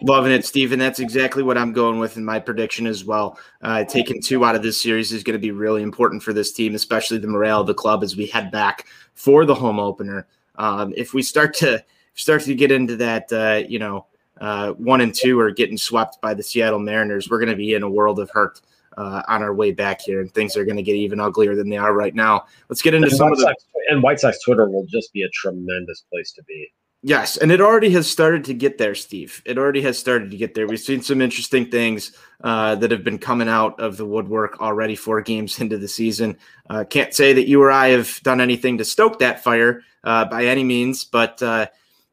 Loving 0.00 0.30
it, 0.30 0.44
Stephen. 0.44 0.78
That's 0.78 1.00
exactly 1.00 1.42
what 1.42 1.58
I'm 1.58 1.72
going 1.72 1.98
with 1.98 2.16
in 2.16 2.24
my 2.24 2.38
prediction 2.38 2.86
as 2.86 3.04
well. 3.04 3.36
Uh, 3.62 3.82
taking 3.84 4.22
two 4.22 4.44
out 4.44 4.54
of 4.54 4.62
this 4.62 4.80
series 4.80 5.12
is 5.12 5.24
going 5.24 5.34
to 5.34 5.40
be 5.40 5.50
really 5.50 5.82
important 5.82 6.22
for 6.22 6.32
this 6.32 6.52
team, 6.52 6.76
especially 6.76 7.18
the 7.18 7.26
morale 7.26 7.62
of 7.62 7.66
the 7.66 7.74
club 7.74 8.04
as 8.04 8.16
we 8.16 8.26
head 8.26 8.52
back 8.52 8.86
for 9.14 9.44
the 9.44 9.54
home 9.54 9.80
opener. 9.80 10.28
Um, 10.54 10.94
if 10.96 11.14
we 11.14 11.22
start 11.22 11.52
to 11.54 11.84
start 12.14 12.42
to 12.42 12.54
get 12.54 12.70
into 12.70 12.94
that, 12.96 13.32
uh, 13.32 13.66
you 13.68 13.80
know, 13.80 14.06
uh, 14.40 14.72
one 14.72 15.00
and 15.00 15.14
two 15.14 15.38
are 15.40 15.50
getting 15.50 15.78
swept 15.78 16.20
by 16.20 16.34
the 16.34 16.42
Seattle 16.42 16.78
Mariners, 16.78 17.28
we're 17.28 17.38
going 17.38 17.50
to 17.50 17.56
be 17.56 17.74
in 17.74 17.82
a 17.82 17.90
world 17.90 18.18
of 18.18 18.30
hurt 18.30 18.60
uh, 18.96 19.22
on 19.28 19.42
our 19.42 19.54
way 19.54 19.70
back 19.70 20.00
here, 20.00 20.20
and 20.20 20.32
things 20.32 20.56
are 20.56 20.64
going 20.64 20.76
to 20.76 20.82
get 20.82 20.96
even 20.96 21.20
uglier 21.20 21.54
than 21.54 21.68
they 21.68 21.76
are 21.76 21.92
right 21.92 22.14
now. 22.14 22.46
Let's 22.68 22.82
get 22.82 22.94
into 22.94 23.08
and 23.08 23.16
some 23.16 23.26
White 23.28 23.32
of 23.32 23.38
the. 23.38 23.44
Sox, 23.44 23.64
and 23.88 24.02
White 24.02 24.20
Sox 24.20 24.42
Twitter 24.42 24.68
will 24.68 24.86
just 24.86 25.12
be 25.12 25.22
a 25.22 25.28
tremendous 25.30 26.04
place 26.10 26.32
to 26.32 26.42
be. 26.44 26.72
Yes, 27.04 27.36
and 27.36 27.52
it 27.52 27.60
already 27.60 27.90
has 27.90 28.10
started 28.10 28.44
to 28.46 28.54
get 28.54 28.76
there, 28.76 28.96
Steve. 28.96 29.40
It 29.46 29.56
already 29.56 29.80
has 29.82 29.96
started 29.96 30.32
to 30.32 30.36
get 30.36 30.54
there. 30.54 30.66
We've 30.66 30.80
seen 30.80 31.00
some 31.00 31.22
interesting 31.22 31.70
things 31.70 32.10
uh, 32.42 32.74
that 32.74 32.90
have 32.90 33.04
been 33.04 33.18
coming 33.18 33.48
out 33.48 33.78
of 33.78 33.96
the 33.96 34.04
woodwork 34.04 34.60
already 34.60 34.96
four 34.96 35.20
games 35.20 35.60
into 35.60 35.78
the 35.78 35.86
season. 35.86 36.36
Uh, 36.68 36.82
can't 36.82 37.14
say 37.14 37.32
that 37.32 37.46
you 37.46 37.62
or 37.62 37.70
I 37.70 37.88
have 37.90 38.20
done 38.24 38.40
anything 38.40 38.78
to 38.78 38.84
stoke 38.84 39.20
that 39.20 39.44
fire 39.44 39.82
uh, 40.02 40.24
by 40.24 40.46
any 40.46 40.64
means, 40.64 41.04
but 41.04 41.40
uh, 41.40 41.66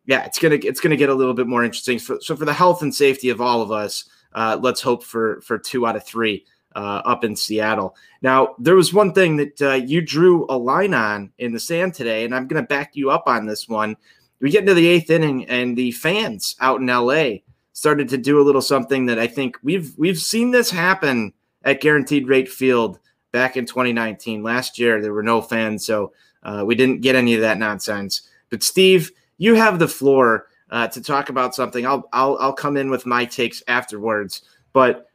yeah, 0.05 0.25
it's 0.25 0.39
gonna 0.39 0.57
it's 0.61 0.79
gonna 0.79 0.95
get 0.95 1.09
a 1.09 1.13
little 1.13 1.33
bit 1.33 1.47
more 1.47 1.63
interesting. 1.63 1.99
So, 1.99 2.19
so 2.19 2.35
for 2.35 2.45
the 2.45 2.53
health 2.53 2.81
and 2.81 2.93
safety 2.93 3.29
of 3.29 3.41
all 3.41 3.61
of 3.61 3.71
us, 3.71 4.05
uh, 4.33 4.57
let's 4.61 4.81
hope 4.81 5.03
for 5.03 5.41
for 5.41 5.57
two 5.57 5.87
out 5.87 5.95
of 5.95 6.03
three. 6.03 6.45
Uh, 6.75 7.01
up 7.05 7.23
in 7.23 7.37
Seattle. 7.37 7.95
Now, 8.21 8.53
there 8.59 8.75
was 8.75 8.93
one 8.93 9.13
thing 9.13 9.37
that 9.37 9.85
you 9.87 10.01
drew 10.01 10.45
a 10.49 10.57
line 10.57 10.93
on 10.93 11.31
in 11.37 11.53
the 11.53 11.59
sand 11.59 11.93
today, 11.93 12.25
and 12.25 12.35
I'm 12.35 12.49
to 12.49 12.63
back 12.63 12.97
you 12.97 13.11
up 13.11 13.23
on 13.27 13.45
this 13.45 13.69
one 13.69 13.95
we 14.41 14.51
get 14.51 14.61
into 14.61 14.73
the 14.73 14.87
eighth 14.87 15.09
inning 15.09 15.45
and 15.45 15.77
the 15.77 15.91
fans 15.91 16.55
out 16.59 16.81
in 16.81 16.87
LA 16.87 17.37
started 17.73 18.09
to 18.09 18.17
do 18.17 18.39
a 18.39 18.43
little 18.43 18.61
something 18.61 19.05
that 19.07 19.19
I 19.19 19.27
think 19.27 19.57
we've 19.63 19.93
we've 19.97 20.19
seen 20.19 20.51
this 20.51 20.69
happen 20.69 21.33
at 21.63 21.81
Guaranteed 21.81 22.27
Rate 22.27 22.49
Field 22.49 22.99
back 23.31 23.57
in 23.57 23.65
2019. 23.65 24.43
Last 24.43 24.77
year 24.77 25.01
there 25.01 25.13
were 25.13 25.23
no 25.23 25.41
fans, 25.41 25.85
so 25.85 26.13
uh, 26.43 26.63
we 26.65 26.75
didn't 26.75 27.01
get 27.01 27.15
any 27.15 27.33
of 27.33 27.41
that 27.41 27.57
nonsense. 27.57 28.29
But 28.49 28.63
Steve, 28.63 29.11
you 29.37 29.55
have 29.55 29.79
the 29.79 29.87
floor 29.87 30.47
uh, 30.71 30.87
to 30.87 31.01
talk 31.01 31.29
about 31.29 31.55
something. 31.55 31.85
I'll 31.85 32.07
I'll 32.13 32.37
I'll 32.39 32.53
come 32.53 32.77
in 32.77 32.89
with 32.89 33.05
my 33.05 33.25
takes 33.25 33.63
afterwards, 33.67 34.41
but 34.73 35.07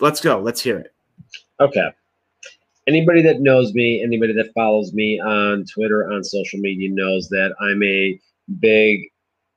let's 0.00 0.20
go. 0.20 0.40
Let's 0.40 0.60
hear 0.60 0.78
it. 0.78 0.94
Okay. 1.60 1.88
Anybody 2.86 3.22
that 3.22 3.40
knows 3.40 3.72
me, 3.72 4.02
anybody 4.02 4.34
that 4.34 4.52
follows 4.54 4.92
me 4.92 5.18
on 5.20 5.64
Twitter, 5.64 6.12
on 6.12 6.22
social 6.22 6.58
media, 6.58 6.90
knows 6.90 7.28
that 7.30 7.54
I'm 7.60 7.82
a 7.82 8.20
big 8.60 9.00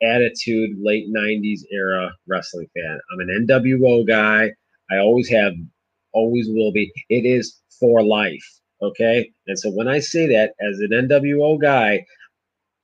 attitude 0.02 0.78
late 0.80 1.12
90s 1.12 1.62
era 1.71 2.13
wrestling 2.28 2.67
fan. 2.73 3.00
I'm 3.12 3.19
an 3.19 3.47
NWO 3.50 4.08
guy. 4.08 4.54
I 4.89 4.97
always 5.00 5.28
have, 5.30 5.54
always 6.13 6.47
will 6.50 6.71
be. 6.71 6.91
It 7.10 7.26
is 7.26 7.60
for 7.80 8.02
life. 8.02 8.45
Okay. 8.82 9.30
And 9.47 9.58
so 9.60 9.71
when 9.71 9.88
I 9.88 10.00
say 10.00 10.28
that 10.28 10.54
as 10.62 10.80
an 10.80 10.91
NWO 10.91 11.60
guy, 11.60 12.06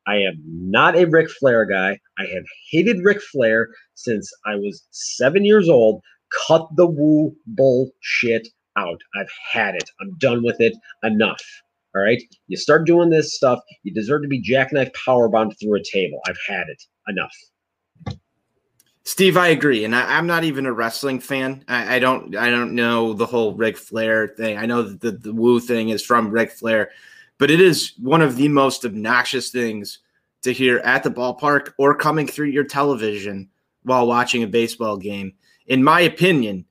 I 0.07 0.17
am 0.17 0.41
not 0.45 0.95
a 0.95 1.05
Ric 1.05 1.29
Flair 1.29 1.65
guy. 1.65 1.99
I 2.19 2.25
have 2.25 2.43
hated 2.69 3.03
Ric 3.03 3.21
Flair 3.21 3.69
since 3.95 4.31
I 4.45 4.55
was 4.55 4.85
seven 4.91 5.45
years 5.45 5.69
old. 5.69 6.01
Cut 6.47 6.67
the 6.75 6.87
woo 6.87 7.35
bullshit 7.47 8.47
out. 8.77 9.01
I've 9.15 9.31
had 9.51 9.75
it. 9.75 9.89
I'm 10.01 10.15
done 10.17 10.43
with 10.43 10.59
it. 10.59 10.73
Enough. 11.03 11.43
All 11.95 12.01
right. 12.01 12.21
You 12.47 12.57
start 12.57 12.87
doing 12.87 13.09
this 13.09 13.35
stuff, 13.35 13.59
you 13.83 13.93
deserve 13.93 14.23
to 14.23 14.27
be 14.27 14.41
jackknife 14.41 14.91
powerbombed 14.93 15.59
through 15.59 15.75
a 15.75 15.83
table. 15.83 16.19
I've 16.27 16.39
had 16.47 16.67
it. 16.69 16.83
Enough. 17.07 17.35
Steve, 19.05 19.35
I 19.35 19.47
agree, 19.47 19.83
and 19.83 19.93
I, 19.93 20.17
am 20.17 20.25
not 20.25 20.45
even 20.45 20.65
a 20.65 20.71
wrestling 20.71 21.19
fan. 21.19 21.65
I, 21.67 21.95
I, 21.95 21.99
don't, 21.99 22.37
I 22.37 22.49
don't 22.49 22.73
know 22.73 23.11
the 23.11 23.25
whole 23.25 23.53
Ric 23.53 23.75
Flair 23.75 24.29
thing. 24.29 24.57
I 24.57 24.65
know 24.65 24.81
that 24.83 25.01
the, 25.01 25.11
the 25.11 25.33
Woo 25.33 25.59
thing 25.59 25.89
is 25.89 26.05
from 26.05 26.29
Ric 26.29 26.51
Flair, 26.51 26.89
but 27.43 27.51
it 27.51 27.59
is 27.59 27.91
one 27.97 28.21
of 28.21 28.37
the 28.37 28.47
most 28.47 28.85
obnoxious 28.85 29.49
things 29.49 29.99
to 30.43 30.53
hear 30.53 30.77
at 30.85 31.03
the 31.03 31.11
ballpark 31.11 31.73
or 31.77 31.93
coming 31.93 32.25
through 32.25 32.47
your 32.47 32.63
television 32.63 33.49
while 33.81 34.07
watching 34.07 34.43
a 34.43 34.47
baseball 34.47 34.95
game. 34.95 35.33
In 35.67 35.83
my 35.83 35.99
opinion, 35.99 36.63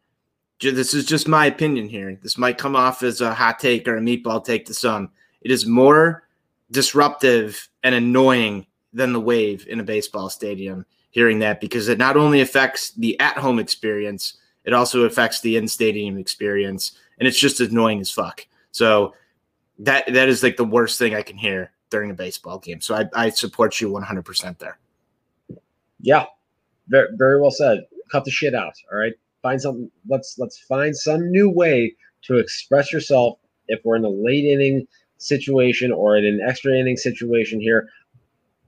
this 0.63 0.95
is 0.95 1.05
just 1.05 1.29
my 1.29 1.45
opinion 1.45 1.91
here. 1.91 2.19
This 2.23 2.39
might 2.39 2.57
come 2.57 2.75
off 2.75 3.03
as 3.03 3.21
a 3.21 3.35
hot 3.35 3.59
take 3.59 3.87
or 3.87 3.99
a 3.99 4.01
meatball 4.01 4.43
take 4.43 4.65
to 4.65 4.73
some. 4.73 5.11
It 5.43 5.51
is 5.51 5.67
more 5.67 6.27
disruptive 6.71 7.69
and 7.83 7.95
annoying 7.95 8.67
than 8.95 9.13
the 9.13 9.21
wave 9.21 9.67
in 9.69 9.79
a 9.79 9.85
baseball 9.85 10.31
stadium 10.31 10.87
hearing 11.11 11.41
that 11.41 11.61
because 11.61 11.89
it 11.89 11.99
not 11.99 12.17
only 12.17 12.41
affects 12.41 12.93
the 12.93 13.21
at 13.21 13.37
home 13.37 13.59
experience, 13.59 14.39
it 14.65 14.73
also 14.73 15.03
affects 15.03 15.43
the 15.43 15.59
in 15.59 15.69
stadium 15.69 16.17
experience. 16.17 16.93
And 17.19 17.29
it's 17.29 17.39
just 17.39 17.61
annoying 17.61 18.01
as 18.01 18.11
fuck. 18.11 18.47
So 18.71 19.13
that 19.79 20.13
that 20.13 20.29
is 20.29 20.43
like 20.43 20.57
the 20.57 20.65
worst 20.65 20.99
thing 20.99 21.15
I 21.15 21.23
can 21.23 21.37
hear 21.37 21.73
during 21.91 22.11
a 22.11 22.15
baseball 22.15 22.59
game. 22.59 22.81
So 22.81 22.95
I, 22.95 23.05
I 23.15 23.31
support 23.31 23.81
you 23.81 23.91
100% 23.91 24.59
there. 24.59 24.79
Yeah, 26.01 26.25
very, 26.89 27.09
very 27.15 27.41
well 27.41 27.51
said. 27.51 27.85
Cut 28.11 28.25
the 28.25 28.31
shit 28.31 28.55
out. 28.55 28.75
All 28.91 28.99
right, 28.99 29.13
find 29.43 29.61
something. 29.61 29.91
Let's 30.09 30.37
let's 30.39 30.59
find 30.59 30.97
some 30.97 31.31
new 31.31 31.49
way 31.49 31.95
to 32.23 32.39
express 32.39 32.93
yourself. 32.93 33.39
If 33.69 33.81
we're 33.85 33.97
in 33.97 34.05
a 34.05 34.09
late 34.09 34.45
inning 34.45 34.87
situation 35.19 35.93
or 35.93 36.17
in 36.17 36.25
an 36.25 36.41
extra 36.47 36.73
inning 36.77 36.97
situation 36.97 37.61
here, 37.61 37.89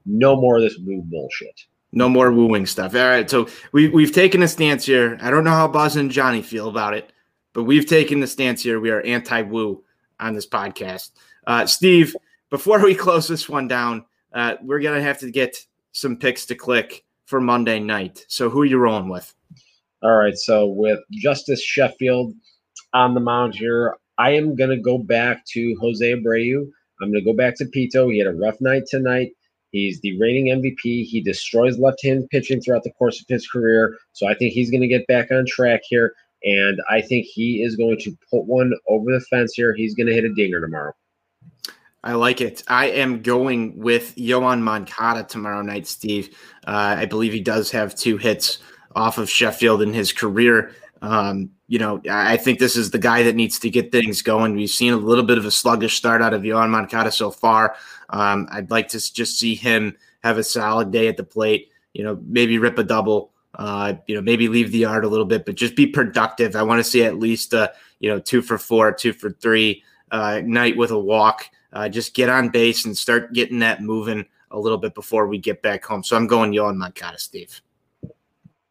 no 0.05 0.35
more 0.35 0.57
of 0.57 0.63
this 0.63 0.77
woo 0.77 1.01
bullshit. 1.03 1.65
No 1.91 2.09
more 2.09 2.31
wooing 2.31 2.65
stuff. 2.65 2.95
All 2.95 3.01
right, 3.01 3.29
so 3.29 3.47
we 3.71 3.89
we've 3.89 4.13
taken 4.13 4.41
a 4.43 4.47
stance 4.47 4.85
here. 4.85 5.17
I 5.21 5.29
don't 5.29 5.43
know 5.43 5.51
how 5.51 5.67
Buzz 5.67 5.95
and 5.95 6.11
Johnny 6.11 6.41
feel 6.41 6.69
about 6.69 6.93
it, 6.93 7.11
but 7.53 7.63
we've 7.63 7.85
taken 7.85 8.19
the 8.19 8.27
stance 8.27 8.63
here. 8.63 8.79
We 8.79 8.91
are 8.91 9.01
anti-woo 9.01 9.83
on 10.19 10.33
this 10.33 10.47
podcast. 10.47 11.11
Uh, 11.47 11.65
Steve, 11.65 12.15
before 12.49 12.83
we 12.83 12.95
close 13.05 13.27
this 13.27 13.49
one 13.49 13.67
down, 13.67 14.05
uh, 14.33 14.55
we're 14.61 14.79
gonna 14.79 15.01
have 15.01 15.19
to 15.19 15.31
get 15.31 15.57
some 15.91 16.17
picks 16.17 16.45
to 16.47 16.55
click 16.55 17.03
for 17.25 17.41
Monday 17.41 17.79
night. 17.79 18.25
So 18.27 18.49
who 18.49 18.61
are 18.61 18.65
you 18.65 18.77
rolling 18.77 19.09
with? 19.09 19.33
All 20.03 20.15
right, 20.15 20.37
so 20.37 20.67
with 20.67 20.99
Justus 21.11 21.63
Sheffield 21.63 22.33
on 22.93 23.13
the 23.13 23.19
mound 23.19 23.55
here, 23.55 23.95
I 24.17 24.31
am 24.31 24.55
gonna 24.55 24.77
go 24.79 24.97
back 24.97 25.45
to 25.47 25.75
Jose 25.79 26.13
Abreu. 26.13 26.69
I'm 27.01 27.11
gonna 27.11 27.23
go 27.23 27.33
back 27.33 27.55
to 27.57 27.65
Pito. 27.65 28.11
He 28.11 28.19
had 28.19 28.27
a 28.27 28.33
rough 28.33 28.59
night 28.61 28.83
tonight. 28.87 29.31
He's 29.75 29.99
the 29.99 30.17
reigning 30.17 30.45
MVP. 30.45 31.03
He 31.03 31.19
destroys 31.19 31.77
left-hand 31.77 32.29
pitching 32.29 32.61
throughout 32.61 32.83
the 32.83 32.93
course 32.93 33.19
of 33.19 33.25
his 33.27 33.45
career. 33.45 33.97
So 34.13 34.25
I 34.25 34.33
think 34.33 34.53
he's 34.53 34.71
going 34.71 34.79
to 34.79 34.87
get 34.87 35.05
back 35.07 35.31
on 35.31 35.45
track 35.45 35.81
here. 35.83 36.13
And 36.45 36.79
I 36.89 37.01
think 37.01 37.25
he 37.25 37.63
is 37.63 37.75
going 37.75 37.97
to 37.99 38.15
put 38.29 38.45
one 38.45 38.71
over 38.87 39.11
the 39.11 39.19
fence 39.21 39.53
here. 39.55 39.73
He's 39.73 39.95
going 39.95 40.07
to 40.07 40.13
hit 40.13 40.23
a 40.23 40.33
dinger 40.33 40.61
tomorrow. 40.61 40.93
I 42.03 42.13
like 42.13 42.39
it. 42.39 42.61
I 42.67 42.91
am 42.91 43.23
going 43.23 43.75
with 43.79 44.15
Yoan 44.15 44.61
Moncada 44.61 45.23
tomorrow 45.23 45.63
night, 45.63 45.87
Steve. 45.87 46.37
Uh, 46.67 46.97
I 46.99 47.05
believe 47.05 47.33
he 47.33 47.41
does 47.41 47.71
have 47.71 47.95
two 47.95 48.17
hits 48.17 48.59
off 48.95 49.17
of 49.17 49.27
Sheffield 49.27 49.81
in 49.81 49.91
his 49.91 50.13
career. 50.13 50.71
Um, 51.01 51.49
you 51.67 51.79
know, 51.79 51.99
I 52.07 52.37
think 52.37 52.59
this 52.59 52.75
is 52.75 52.91
the 52.91 52.99
guy 52.99 53.23
that 53.23 53.35
needs 53.35 53.57
to 53.59 53.71
get 53.71 53.91
things 53.91 54.21
going. 54.21 54.55
We've 54.55 54.69
seen 54.69 54.93
a 54.93 54.97
little 54.97 55.23
bit 55.23 55.39
of 55.39 55.45
a 55.45 55.51
sluggish 55.51 55.95
start 55.95 56.21
out 56.21 56.35
of 56.35 56.43
Yoan 56.43 56.69
Moncada 56.69 57.11
so 57.11 57.31
far. 57.31 57.75
Um, 58.11 58.47
I'd 58.51 58.69
like 58.69 58.87
to 58.89 59.13
just 59.13 59.39
see 59.39 59.55
him 59.55 59.97
have 60.23 60.37
a 60.37 60.43
solid 60.43 60.91
day 60.91 61.07
at 61.07 61.17
the 61.17 61.23
plate. 61.23 61.71
You 61.93 62.03
know, 62.03 62.19
maybe 62.23 62.59
rip 62.59 62.77
a 62.77 62.83
double. 62.83 63.31
Uh, 63.57 63.93
you 64.07 64.15
know, 64.15 64.21
maybe 64.21 64.47
leave 64.47 64.71
the 64.71 64.79
yard 64.79 65.05
a 65.05 65.07
little 65.07 65.25
bit, 65.25 65.45
but 65.45 65.55
just 65.55 65.75
be 65.75 65.87
productive. 65.87 66.55
I 66.55 66.63
want 66.63 66.79
to 66.79 66.83
see 66.83 67.03
at 67.03 67.17
least 67.19 67.53
a 67.53 67.73
you 67.99 68.09
know 68.09 68.19
two 68.19 68.41
for 68.41 68.57
four, 68.57 68.91
two 68.91 69.13
for 69.13 69.31
three 69.31 69.83
uh, 70.11 70.41
night 70.43 70.77
with 70.77 70.91
a 70.91 70.99
walk. 70.99 71.49
Uh, 71.73 71.89
just 71.89 72.13
get 72.13 72.29
on 72.29 72.49
base 72.49 72.85
and 72.85 72.97
start 72.97 73.33
getting 73.33 73.59
that 73.59 73.81
moving 73.81 74.25
a 74.51 74.59
little 74.59 74.77
bit 74.77 74.95
before 74.95 75.27
we 75.27 75.37
get 75.37 75.61
back 75.61 75.83
home. 75.83 76.03
So 76.03 76.15
I'm 76.15 76.27
going 76.27 76.51
Yoan 76.51 76.77
Moncada, 76.77 77.19
Steve. 77.19 77.61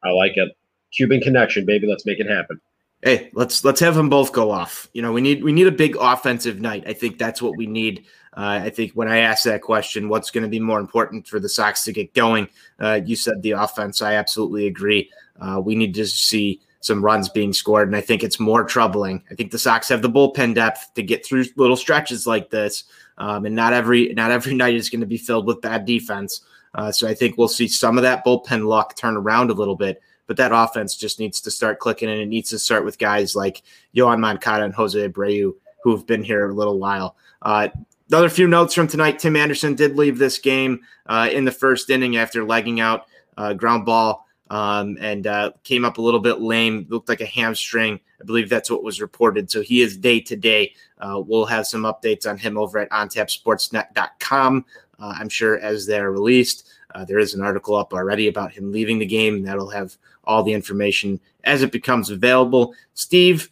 I 0.02 0.10
like 0.10 0.36
it. 0.36 0.56
Cuban 0.92 1.20
connection, 1.20 1.66
baby. 1.66 1.86
Let's 1.86 2.06
make 2.06 2.20
it 2.20 2.28
happen. 2.28 2.60
Hey, 3.02 3.30
let's 3.34 3.64
let's 3.64 3.80
have 3.80 3.94
them 3.94 4.08
both 4.08 4.32
go 4.32 4.50
off. 4.50 4.88
You 4.94 5.02
know, 5.02 5.12
we 5.12 5.20
need 5.20 5.44
we 5.44 5.52
need 5.52 5.66
a 5.66 5.72
big 5.72 5.96
offensive 6.00 6.60
night. 6.60 6.84
I 6.86 6.94
think 6.94 7.18
that's 7.18 7.42
what 7.42 7.56
we 7.56 7.66
need 7.66 8.06
uh, 8.36 8.60
I 8.64 8.70
think 8.70 8.92
when 8.92 9.08
I 9.08 9.18
asked 9.18 9.44
that 9.44 9.62
question, 9.62 10.08
what's 10.08 10.30
going 10.30 10.42
to 10.42 10.50
be 10.50 10.58
more 10.58 10.80
important 10.80 11.26
for 11.26 11.38
the 11.38 11.48
Sox 11.48 11.84
to 11.84 11.92
get 11.92 12.14
going? 12.14 12.48
Uh, 12.80 13.00
you 13.04 13.14
said 13.14 13.42
the 13.42 13.52
offense. 13.52 14.02
I 14.02 14.14
absolutely 14.14 14.66
agree. 14.66 15.10
Uh, 15.40 15.60
we 15.64 15.76
need 15.76 15.94
to 15.94 16.06
see 16.06 16.60
some 16.80 17.04
runs 17.04 17.28
being 17.28 17.52
scored, 17.52 17.88
and 17.88 17.96
I 17.96 18.00
think 18.00 18.22
it's 18.22 18.40
more 18.40 18.64
troubling. 18.64 19.22
I 19.30 19.34
think 19.34 19.52
the 19.52 19.58
Sox 19.58 19.88
have 19.88 20.02
the 20.02 20.10
bullpen 20.10 20.54
depth 20.54 20.92
to 20.94 21.02
get 21.02 21.24
through 21.24 21.44
little 21.56 21.76
stretches 21.76 22.26
like 22.26 22.50
this, 22.50 22.84
um, 23.18 23.46
and 23.46 23.54
not 23.54 23.72
every 23.72 24.12
not 24.14 24.32
every 24.32 24.54
night 24.62 24.74
is 24.74 24.90
going 24.90 25.00
to 25.00 25.06
be 25.06 25.16
filled 25.16 25.46
with 25.46 25.60
bad 25.60 25.86
defense. 25.86 26.42
Uh, 26.74 26.90
so 26.90 27.06
I 27.06 27.14
think 27.14 27.38
we'll 27.38 27.46
see 27.46 27.68
some 27.68 27.96
of 27.96 28.02
that 28.02 28.24
bullpen 28.24 28.66
luck 28.66 28.96
turn 28.96 29.16
around 29.16 29.50
a 29.50 29.54
little 29.54 29.76
bit. 29.76 30.02
But 30.26 30.38
that 30.38 30.52
offense 30.52 30.96
just 30.96 31.20
needs 31.20 31.40
to 31.42 31.50
start 31.50 31.78
clicking, 31.78 32.08
and 32.08 32.20
it 32.20 32.26
needs 32.26 32.50
to 32.50 32.58
start 32.58 32.84
with 32.84 32.98
guys 32.98 33.36
like 33.36 33.62
Yoan 33.94 34.18
Moncada 34.20 34.64
and 34.64 34.74
Jose 34.74 35.08
Abreu, 35.08 35.54
who 35.82 35.90
have 35.94 36.06
been 36.06 36.24
here 36.24 36.48
a 36.48 36.54
little 36.54 36.78
while. 36.78 37.16
Uh, 37.42 37.68
Another 38.14 38.28
few 38.28 38.46
notes 38.46 38.72
from 38.74 38.86
tonight. 38.86 39.18
Tim 39.18 39.34
Anderson 39.34 39.74
did 39.74 39.96
leave 39.96 40.18
this 40.18 40.38
game 40.38 40.82
uh, 41.06 41.28
in 41.32 41.44
the 41.44 41.50
first 41.50 41.90
inning 41.90 42.16
after 42.16 42.44
legging 42.44 42.78
out 42.78 43.06
uh, 43.36 43.54
ground 43.54 43.84
ball 43.84 44.24
um, 44.50 44.96
and 45.00 45.26
uh, 45.26 45.50
came 45.64 45.84
up 45.84 45.98
a 45.98 46.00
little 46.00 46.20
bit 46.20 46.40
lame. 46.40 46.86
Looked 46.90 47.08
like 47.08 47.22
a 47.22 47.26
hamstring. 47.26 47.98
I 48.20 48.24
believe 48.24 48.48
that's 48.48 48.70
what 48.70 48.84
was 48.84 49.00
reported. 49.00 49.50
So 49.50 49.62
he 49.62 49.82
is 49.82 49.96
day 49.96 50.20
to 50.20 50.36
day. 50.36 50.74
Uh, 51.00 51.24
we'll 51.26 51.44
have 51.46 51.66
some 51.66 51.82
updates 51.82 52.24
on 52.24 52.38
him 52.38 52.56
over 52.56 52.78
at 52.78 52.90
ontapsportsnet.com. 52.90 54.64
Uh, 55.00 55.14
I'm 55.18 55.28
sure 55.28 55.58
as 55.58 55.84
they're 55.84 56.12
released. 56.12 56.68
Uh, 56.94 57.04
there 57.04 57.18
is 57.18 57.34
an 57.34 57.42
article 57.42 57.74
up 57.74 57.92
already 57.92 58.28
about 58.28 58.52
him 58.52 58.70
leaving 58.70 59.00
the 59.00 59.06
game. 59.06 59.42
That'll 59.42 59.70
have 59.70 59.96
all 60.22 60.44
the 60.44 60.52
information 60.52 61.18
as 61.42 61.62
it 61.62 61.72
becomes 61.72 62.10
available. 62.10 62.76
Steve, 62.92 63.50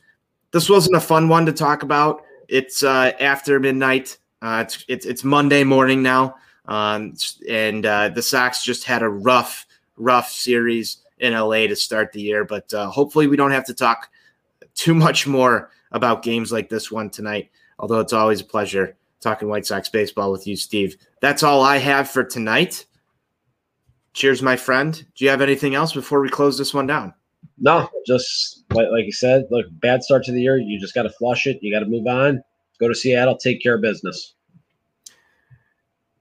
this 0.53 0.71
wasn't 0.71 0.95
a 0.95 1.01
fun 1.01 1.29
one 1.29 1.47
to 1.47 1.53
talk 1.53 1.83
about. 1.83 2.23
It's 2.47 2.85
after 2.85 3.59
midnight. 3.59 4.19
Uh, 4.43 4.65
it's, 4.67 4.85
it's 4.89 5.07
it's 5.07 5.25
Monday 5.25 5.63
morning 5.63 6.03
now, 6.03 6.35
um, 6.67 7.15
and 7.49 7.87
uh, 7.87 8.09
the 8.09 8.23
Sox 8.23 8.65
just 8.65 8.83
had 8.83 9.03
a 9.03 9.09
rough 9.09 9.67
rough 9.97 10.31
series 10.33 10.99
in 11.19 11.33
LA 11.33 11.69
to 11.69 11.77
start 11.77 12.13
the 12.13 12.21
year. 12.21 12.45
But 12.45 12.75
uh, 12.75 12.91
hopefully, 12.91 13.29
we 13.29 13.37
don't 13.37 13.53
have 13.53 13.67
to 13.67 13.75
talk 13.75 14.11
too 14.75 14.95
much 14.95 15.29
more 15.29 15.71
about 15.93 16.25
games 16.25 16.51
like 16.51 16.69
this 16.69 16.91
one 16.91 17.09
tonight. 17.09 17.51
Although 17.79 18.01
it's 18.01 18.13
always 18.13 18.41
a 18.41 18.45
pleasure 18.45 18.97
talking 19.21 19.49
White 19.49 19.65
Sox 19.65 19.89
baseball 19.89 20.33
with 20.33 20.45
you, 20.49 20.57
Steve. 20.57 20.97
That's 21.21 21.45
all 21.45 21.63
I 21.63 21.79
have 21.79 22.11
for 22.11 22.25
tonight. 22.25 22.85
Cheers, 24.13 24.43
my 24.43 24.57
friend. 24.57 24.93
Do 25.15 25.25
you 25.25 25.31
have 25.31 25.41
anything 25.41 25.77
else 25.77 25.93
before 25.93 26.21
we 26.21 26.29
close 26.29 26.59
this 26.59 26.75
one 26.75 26.89
down? 26.89 27.15
No, 27.59 27.89
just 28.07 28.65
like, 28.71 28.89
like 28.91 29.05
you 29.05 29.13
said, 29.13 29.45
look, 29.51 29.67
bad 29.71 30.03
start 30.03 30.25
to 30.25 30.33
the 30.33 30.43
year. 30.43 30.59
You 30.59 30.81
just 30.81 30.95
got 30.95 31.05
to 31.05 31.11
flush 31.11 31.47
it. 31.47 31.63
You 31.63 31.73
got 31.73 31.81
to 31.81 31.87
move 31.87 32.09
on 32.09 32.43
Go 32.83 32.89
to 32.89 32.95
Seattle, 32.97 33.37
take 33.37 33.63
care 33.63 33.77
of 33.77 33.81
business. 33.81 34.35
You 35.07 35.15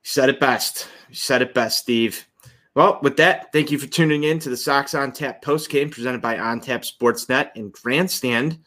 said 0.04 0.30
it 0.30 0.40
best. 0.40 0.88
You 1.10 1.16
said 1.16 1.42
it 1.42 1.56
best, 1.56 1.80
Steve. 1.80 2.28
Well, 2.76 3.00
with 3.02 3.18
that, 3.18 3.52
thank 3.52 3.72
you 3.72 3.80
for 3.80 3.88
tuning 3.88 4.26
in 4.26 4.38
to 4.38 4.50
the 4.50 4.56
Sox 4.56 4.94
on 4.94 5.12
Tap 5.12 5.42
post 5.42 5.72
game 5.72 5.90
presented 5.90 6.22
by 6.22 6.38
On 6.38 6.60
Tap 6.60 6.84
Sportsnet 6.84 7.50
and 7.56 7.74
Grandstand. 7.74 8.60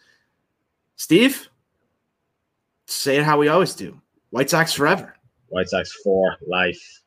Steve, 0.96 1.48
say 2.86 3.18
it 3.18 3.22
how 3.22 3.38
we 3.38 3.46
always 3.46 3.76
do. 3.76 4.00
White 4.30 4.50
Sox 4.50 4.72
forever. 4.72 5.14
White 5.50 5.68
Sox 5.68 5.92
for 6.02 6.36
life. 6.48 7.03